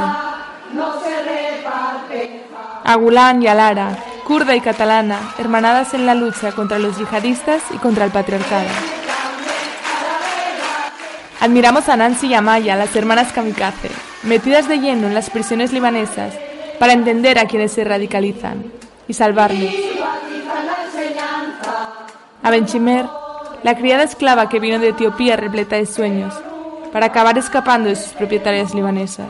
A 2.84 2.96
Gulán 2.96 3.44
y 3.44 3.48
a 3.48 3.54
Lara, 3.54 3.98
kurda 4.26 4.56
y 4.56 4.62
catalana, 4.62 5.20
hermanadas 5.38 5.94
en 5.94 6.06
la 6.06 6.16
lucha 6.16 6.52
contra 6.52 6.80
los 6.80 6.98
yihadistas 6.98 7.62
y 7.74 7.78
contra 7.78 8.06
el 8.06 8.12
patriarcado. 8.12 8.68
Admiramos 11.40 11.88
a 11.88 11.96
Nancy 11.96 12.28
y 12.28 12.34
a 12.34 12.42
Maya, 12.42 12.76
las 12.76 12.96
hermanas 12.96 13.32
kamikaze, 13.32 13.90
metidas 14.24 14.68
de 14.68 14.80
lleno 14.80 15.08
en 15.08 15.14
las 15.14 15.30
prisiones 15.30 15.72
libanesas 15.72 16.34
para 16.80 16.94
entender 16.94 17.40
a 17.40 17.46
quienes 17.46 17.72
se 17.72 17.84
radicalizan 17.84 18.66
y 19.08 19.14
salvarlos. 19.14 19.74
A 22.42 22.50
Benchimer, 22.50 23.06
la 23.64 23.76
criada 23.76 24.04
esclava 24.04 24.50
que 24.50 24.60
vino 24.60 24.80
de 24.80 24.90
Etiopía 24.90 25.36
repleta 25.36 25.76
de 25.76 25.86
sueños, 25.86 26.34
para 26.92 27.08
acabar 27.08 27.38
escapando 27.38 27.90
de 27.90 27.96
sus 27.96 28.14
propietarias 28.14 28.74
libanesas. 28.74 29.28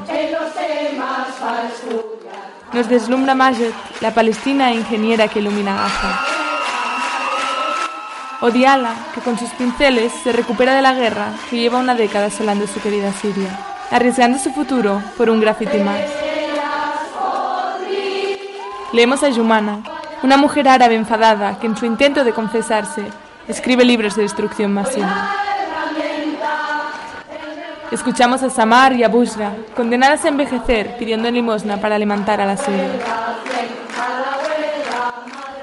Nos 2.73 2.88
deslumbra 2.88 3.36
Majet, 3.36 3.73
la 4.01 4.13
palestina 4.13 4.73
ingeniera 4.73 5.27
que 5.27 5.39
ilumina 5.39 5.75
Gaza. 5.75 6.19
Odiala, 8.41 8.93
que 9.13 9.21
con 9.21 9.38
sus 9.38 9.49
pinceles 9.51 10.13
se 10.23 10.32
recupera 10.32 10.73
de 10.75 10.82
la 10.82 10.93
guerra 10.93 11.34
que 11.49 11.57
lleva 11.57 11.80
una 11.80 11.95
década 11.95 12.27
asolando 12.27 12.67
su 12.67 12.80
querida 12.80 13.11
Siria, 13.11 13.49
arriesgando 13.91 14.38
su 14.38 14.51
futuro 14.51 15.01
por 15.17 15.30
un 15.30 15.41
graffiti 15.41 15.80
más. 15.80 16.01
Leemos 18.93 19.23
a 19.23 19.30
Yumana, 19.30 19.84
una 20.23 20.38
mujer 20.38 20.69
árabe 20.69 20.95
enfadada 20.95 21.59
que 21.59 21.67
en 21.67 21.75
su 21.75 21.86
intento 21.86 22.23
de 22.23 22.34
confesarse 22.34 23.05
escribe 23.50 23.84
libros 23.84 24.16
de 24.16 24.22
destrucción 24.22 24.72
masiva. 24.72 25.36
Escuchamos 27.91 28.43
a 28.43 28.52
Samar 28.52 28.93
y 28.93 29.04
a 29.04 29.10
Bushra, 29.10 29.54
condenadas 29.76 30.24
a 30.24 30.28
envejecer 30.28 30.95
pidiendo 30.97 31.30
limosna 31.32 31.82
para 31.82 31.95
alimentar 31.95 32.39
a 32.39 32.45
la 32.45 32.56
suya. 32.56 32.88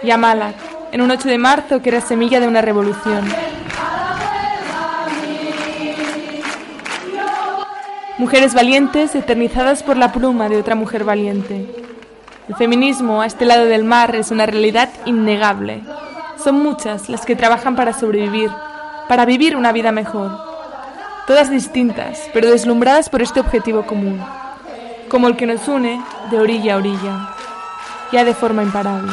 Y 0.03 0.11
a 0.11 0.17
Malak, 0.17 0.57
en 0.91 1.01
un 1.01 1.11
8 1.13 1.29
de 1.29 1.39
marzo 1.39 1.81
que 1.81 1.91
era 1.91 2.01
semilla 2.01 2.41
de 2.41 2.49
una 2.49 2.61
revolución. 2.61 3.25
Mujeres 8.19 8.55
valientes 8.55 9.15
eternizadas 9.15 9.85
por 9.85 9.97
la 9.97 10.11
pluma 10.11 10.49
de 10.49 10.57
otra 10.57 10.75
mujer 10.75 11.05
valiente. 11.05 11.67
El 12.49 12.57
feminismo 12.57 13.23
a 13.23 13.27
este 13.27 13.45
lado 13.45 13.67
del 13.67 13.85
mar 13.85 14.17
es 14.17 14.33
una 14.33 14.47
realidad 14.47 14.89
innegable. 15.05 15.83
Son 16.47 16.63
muchas 16.63 17.09
las 17.09 17.27
que 17.27 17.35
trabajan 17.35 17.75
para 17.75 17.93
sobrevivir, 17.93 18.53
para 19.09 19.25
vivir 19.25 19.57
una 19.57 19.73
vida 19.73 19.91
mejor. 19.91 20.31
Todas 21.27 21.51
distintas, 21.51 22.31
pero 22.33 22.49
deslumbradas 22.49 23.09
por 23.09 23.21
este 23.21 23.41
objetivo 23.41 23.85
común, 23.85 24.25
como 25.09 25.27
el 25.27 25.37
que 25.37 25.47
nos 25.47 25.67
une 25.67 26.01
de 26.31 26.39
orilla 26.39 26.75
a 26.75 26.77
orilla, 26.77 27.35
ya 28.13 28.25
de 28.25 28.33
forma 28.33 28.63
imparable. 28.63 29.11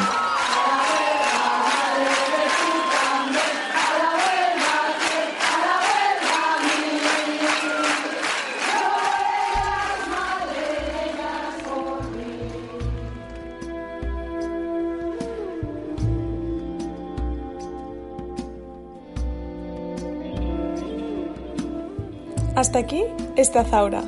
Hasta 22.74 22.86
aquí 22.86 23.04
está 23.36 23.62
Zaura. 23.62 24.02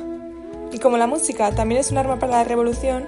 Y 0.73 0.79
como 0.79 0.97
la 0.97 1.07
música 1.07 1.51
también 1.51 1.79
es 1.79 1.89
un 1.89 1.99
arma 1.99 2.19
para 2.19 2.33
la 2.33 2.43
revolución, 2.43 3.05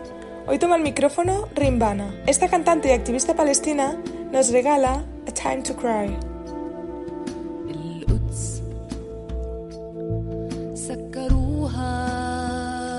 hoy 0.47 0.57
toma 0.57 0.77
el 0.77 0.83
micrófono 0.83 1.49
Rimbana. 1.53 2.15
Esta 2.27 2.47
cantante 2.47 2.87
y 2.87 2.91
activista 2.93 3.35
palestina 3.35 4.01
nos 4.31 4.53
regala 4.53 5.03
A 5.27 5.31
Time 5.33 5.63
to 5.63 5.75
Cry. 5.75 6.15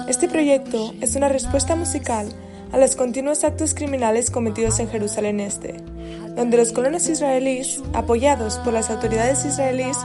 Este 0.07 0.29
proyecto 0.29 0.93
es 1.01 1.17
una 1.17 1.31
respuesta 1.31 1.77
musical 1.77 2.29
a 2.73 2.77
los 2.77 2.95
continuos 2.95 3.43
actos 3.43 3.73
criminales 3.73 4.31
cometidos 4.31 4.81
en 4.81 4.91
Jerusalén 4.91 5.41
Este, 5.41 5.77
donde 6.37 6.59
los 6.59 6.73
colonos 6.73 7.09
israelíes, 7.09 7.83
apoyados 7.95 8.59
por 8.59 8.75
las 8.75 8.91
autoridades 8.91 9.47
israelíes, 9.47 9.97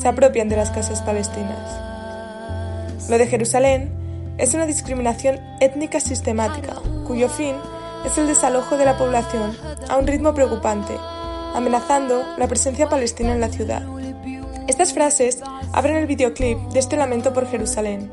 se 0.00 0.08
apropian 0.08 0.48
de 0.48 0.56
las 0.56 0.70
casas 0.70 1.02
palestinas. 1.02 1.87
Lo 3.08 3.16
de 3.16 3.26
Jerusalén 3.26 3.90
es 4.36 4.52
una 4.52 4.66
discriminación 4.66 5.40
étnica 5.60 5.98
sistemática, 5.98 6.74
cuyo 7.06 7.28
fin 7.28 7.56
es 8.04 8.18
el 8.18 8.26
desalojo 8.26 8.76
de 8.76 8.84
la 8.84 8.98
población 8.98 9.56
a 9.88 9.96
un 9.96 10.06
ritmo 10.06 10.34
preocupante, 10.34 10.94
amenazando 11.54 12.22
la 12.36 12.46
presencia 12.46 12.88
palestina 12.88 13.32
en 13.32 13.40
la 13.40 13.48
ciudad. 13.48 13.82
Estas 14.68 14.92
frases 14.92 15.40
abren 15.72 15.96
el 15.96 16.06
videoclip 16.06 16.58
de 16.68 16.78
este 16.78 16.98
lamento 16.98 17.32
por 17.32 17.48
Jerusalén. 17.48 18.12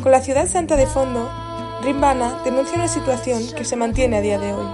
Con 0.00 0.12
la 0.12 0.20
ciudad 0.20 0.46
santa 0.46 0.76
de 0.76 0.86
fondo, 0.86 1.28
Rimbana 1.82 2.40
denuncia 2.44 2.76
una 2.76 2.88
situación 2.88 3.42
que 3.56 3.64
se 3.64 3.74
mantiene 3.74 4.18
a 4.18 4.20
día 4.20 4.38
de 4.38 4.52
hoy. 4.54 4.66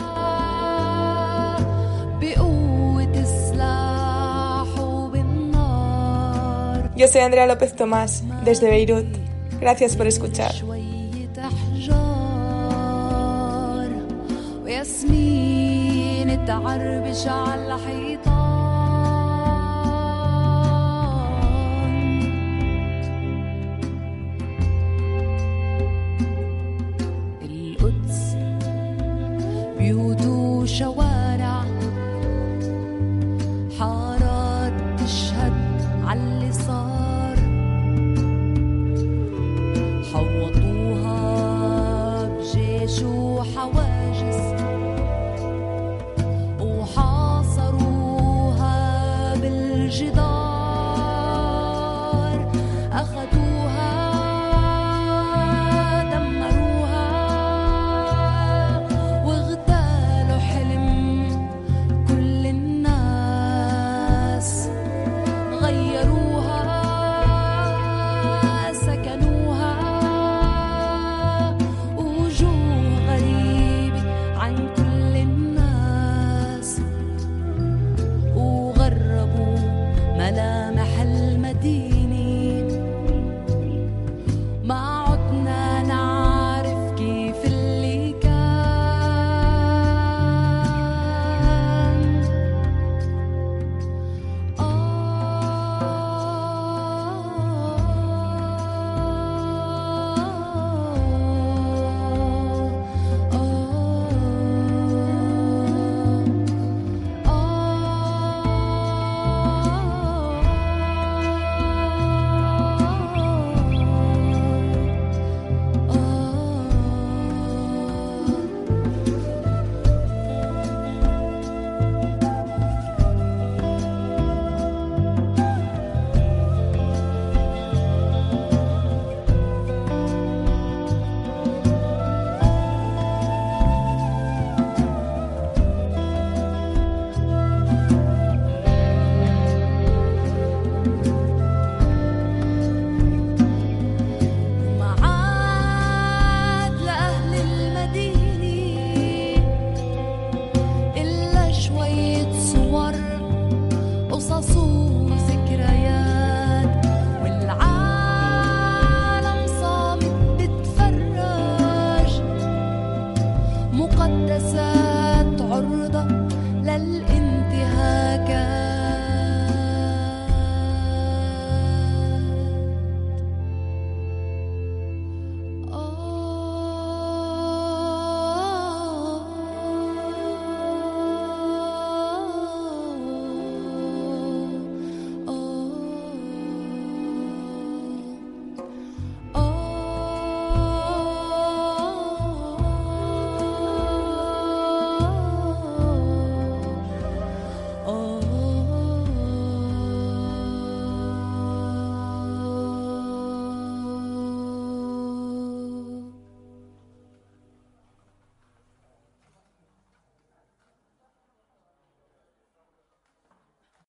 Yo 6.97 7.09
soy 7.09 7.21
Andrea 7.21 7.47
López 7.47 7.75
Tomás, 7.75 8.23
desde 8.45 8.69
Beirut. 8.69 9.26
Gracias 9.61 9.97
por 9.97 10.07
escuchar. 10.07 10.53
القدس 27.43 28.37
بيوت 29.79 30.27
وشوارع 30.27 31.26